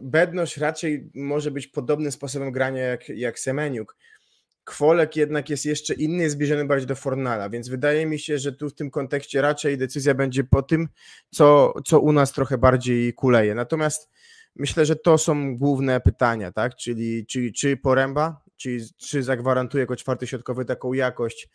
[0.02, 3.98] Bednosz raczej może być podobnym sposobem grania jak, jak Semeniuk.
[4.66, 8.54] Kwolek jednak jest jeszcze inny, jest zbliżony bardziej do Fornala, więc wydaje mi się, że
[8.54, 10.88] tu w tym kontekście raczej decyzja będzie po tym,
[11.30, 13.56] co, co u nas trochę bardziej kuleje.
[13.56, 14.10] Natomiast
[14.56, 16.76] myślę, że to są główne pytania, tak?
[16.76, 21.50] Czyli, czyli czy Poręba, czy, czy zagwarantuje jako czwarty środkowy taką jakość,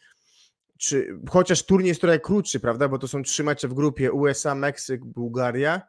[0.78, 2.88] czy, chociaż turniej jest trochę krótszy, prawda?
[2.88, 5.82] Bo to są trzy mecze w grupie USA, Meksyk, Bułgaria,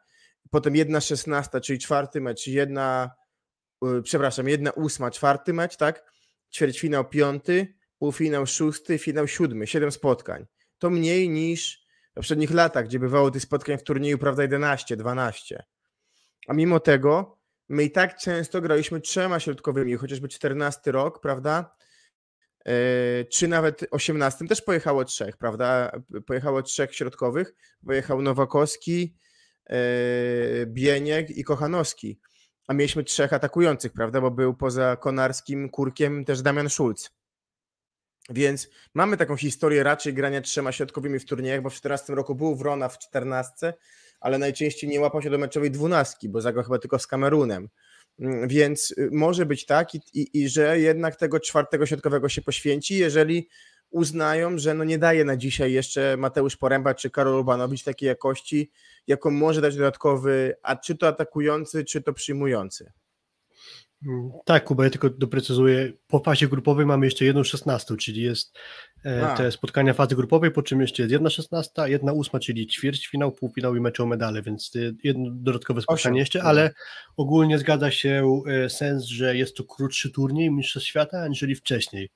[0.50, 3.10] potem jedna szesnasta, czyli czwarty mecz, jedna,
[3.98, 6.11] y, przepraszam, jedna ósma, czwarty mecz, tak?
[6.54, 10.46] Ćwierćfinał piąty, półfinał szósty, finał siódmy, siedem spotkań.
[10.78, 15.64] To mniej niż w poprzednich latach, gdzie bywało tych spotkań w turnieju, prawda, 11, 12.
[16.48, 17.38] A mimo tego
[17.68, 21.76] my i tak często graliśmy trzema środkowymi, chociażby 14 rok, prawda?
[22.66, 22.72] Yy,
[23.32, 25.92] czy nawet 18 też pojechało trzech, prawda?
[26.26, 27.54] Pojechało trzech środkowych.
[27.86, 29.16] Pojechał Nowakowski,
[29.70, 29.76] yy,
[30.66, 32.20] Bieniek i Kochanowski
[32.68, 34.20] a mieliśmy trzech atakujących, prawda?
[34.20, 37.10] Bo był poza Konarskim, Kurkiem też Damian Schulz.
[38.30, 42.56] Więc mamy taką historię raczej grania trzema środkowymi w turniejach, bo w 14 roku był
[42.56, 43.74] Wrona w 14,
[44.20, 47.68] ale najczęściej nie łapał się do meczowej dwunastki, bo zagrał chyba tylko z Kamerunem.
[48.18, 52.42] Mm, Więc y, może być tak, i, i, i że jednak tego czwartego środkowego się
[52.42, 53.48] poświęci, jeżeli
[53.92, 58.70] uznają, że no nie daje na dzisiaj jeszcze Mateusz Poręba czy Karol Urbanowicz takiej jakości,
[59.06, 62.92] jaką może dać dodatkowy, a czy to atakujący, czy to przyjmujący.
[64.06, 65.92] Mm, Tak, Kuba, ja tylko doprecyzuję.
[66.06, 68.58] Po fazie grupowej mamy jeszcze jedną szesnastą, czyli jest
[69.06, 69.36] e, A.
[69.36, 73.76] te spotkania fazy grupowej, po czym jeszcze jest jedna szesnasta, jedna ósma, czyli ćwierćfinał, półfinał
[73.76, 74.72] i mecz o medale, więc
[75.04, 76.16] jedno dodatkowe spotkanie Osiem.
[76.16, 76.74] jeszcze, ale
[77.16, 82.10] ogólnie zgadza się e, sens, że jest to krótszy turniej Mistrzostw Świata, aniżeli wcześniej.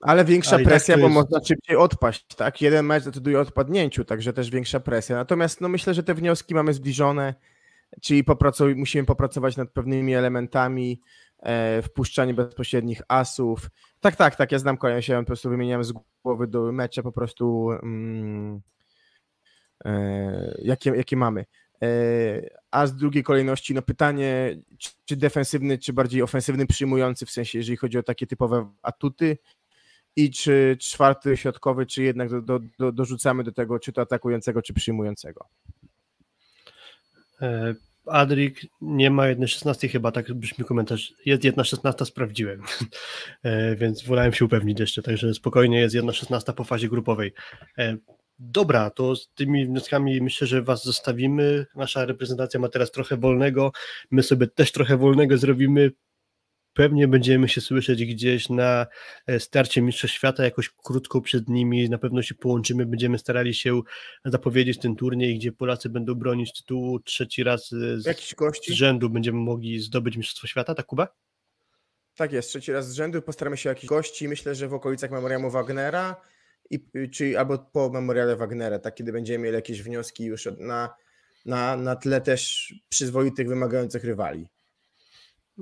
[0.00, 2.60] Ale większa Ale tak presja, to bo jest- można szybciej odpaść, tak?
[2.60, 5.16] Jeden mecz decyduje o odpadnięciu, także też większa presja.
[5.16, 7.34] Natomiast no myślę, że te wnioski mamy zbliżone,
[8.02, 11.00] czyli popracuj, musimy popracować nad pewnymi elementami,
[11.38, 13.70] e, wpuszczanie bezpośrednich asów.
[14.00, 15.92] Tak, tak, tak, ja znam kolejność, ja po prostu wymieniam z
[16.22, 18.60] głowy do mecze po prostu mm,
[19.84, 21.44] e, jakie, jakie mamy.
[21.82, 21.86] E,
[22.70, 24.56] a z drugiej kolejności, no pytanie,
[25.04, 29.38] czy defensywny, czy bardziej ofensywny, przyjmujący, w sensie, jeżeli chodzi o takie typowe atuty,
[30.24, 34.62] i czy czwarty środkowy, czy jednak do, do, do, dorzucamy do tego, czy to atakującego,
[34.62, 35.46] czy przyjmującego.
[37.42, 37.74] E,
[38.06, 41.14] Adrik nie ma 1.16 chyba, tak brzmi komentarz.
[41.26, 42.62] Jest 1.16, sprawdziłem,
[43.42, 47.32] E, więc wolałem się upewnić jeszcze, także spokojnie jest 1.16 po fazie grupowej.
[47.78, 47.96] E,
[48.42, 51.66] Dobra, to z tymi wnioskami myślę, że Was zostawimy.
[51.74, 53.72] Nasza reprezentacja ma teraz trochę wolnego,
[54.10, 55.90] my sobie też trochę wolnego zrobimy.
[56.74, 58.86] Pewnie będziemy się słyszeć gdzieś na
[59.26, 63.80] e, starcie Mistrzostw Świata, jakoś krótko przed nimi, na pewno się połączymy, będziemy starali się
[64.24, 68.34] zapowiedzieć ten turniej, gdzie Polacy będą bronić tytułu trzeci raz e, z,
[68.68, 71.08] z rzędu, będziemy mogli zdobyć Mistrzostwo Świata, tak Kuba?
[72.16, 73.22] Tak jest, trzeci raz z rzędu.
[73.22, 76.16] Postaramy się o jakichś gości, myślę, że w okolicach memoriału Wagnera,
[76.70, 80.94] i, czy albo po memoriale Wagnera, tak kiedy będziemy mieli jakieś wnioski już na,
[81.46, 84.48] na, na tle też przyzwoitych, wymagających rywali.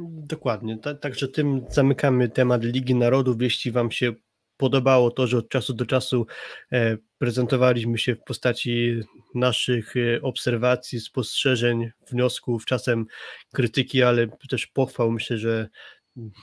[0.06, 3.42] Dokładnie, ta, także tym zamykamy temat Ligi Narodów.
[3.42, 4.12] Jeśli Wam się
[4.56, 6.26] podobało to, że od czasu do czasu
[6.72, 9.00] e, prezentowaliśmy się w postaci
[9.34, 13.06] naszych e, obserwacji, spostrzeżeń, wniosków, czasem
[13.52, 15.68] krytyki, ale też pochwał, myślę, że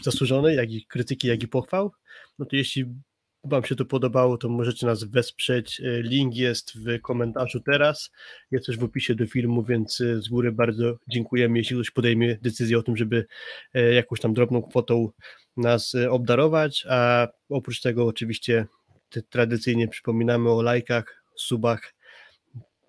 [0.03, 1.91] zasłużonej, jak i krytyki, jak i pochwał,
[2.39, 2.85] no to jeśli
[3.45, 5.81] Wam się to podobało, to możecie nas wesprzeć.
[5.81, 8.11] E, Link jest w komentarzu teraz,
[8.51, 12.37] jest też w opisie do filmu, więc e, z góry bardzo dziękujemy, jeśli ktoś podejmie
[12.41, 13.25] decyzję o tym, żeby
[13.73, 15.09] e, jakąś tam drobną kwotą
[15.57, 18.65] nas obdarować, a oprócz tego oczywiście
[19.29, 21.93] tradycyjnie przypominamy o lajkach, subach,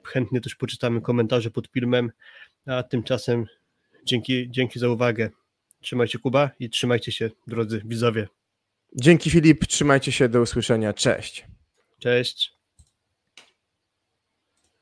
[0.05, 2.13] chętnie też poczytamy komentarze pod filmem,
[2.67, 3.47] a tymczasem
[4.05, 5.31] dzięki, dzięki za uwagę.
[5.81, 8.36] Trzymajcie Kuba i trzymajcie się drodzy widzowie.
[8.99, 11.45] Dzięki Filip, trzymajcie się, do usłyszenia, cześć.
[11.99, 12.56] Cześć.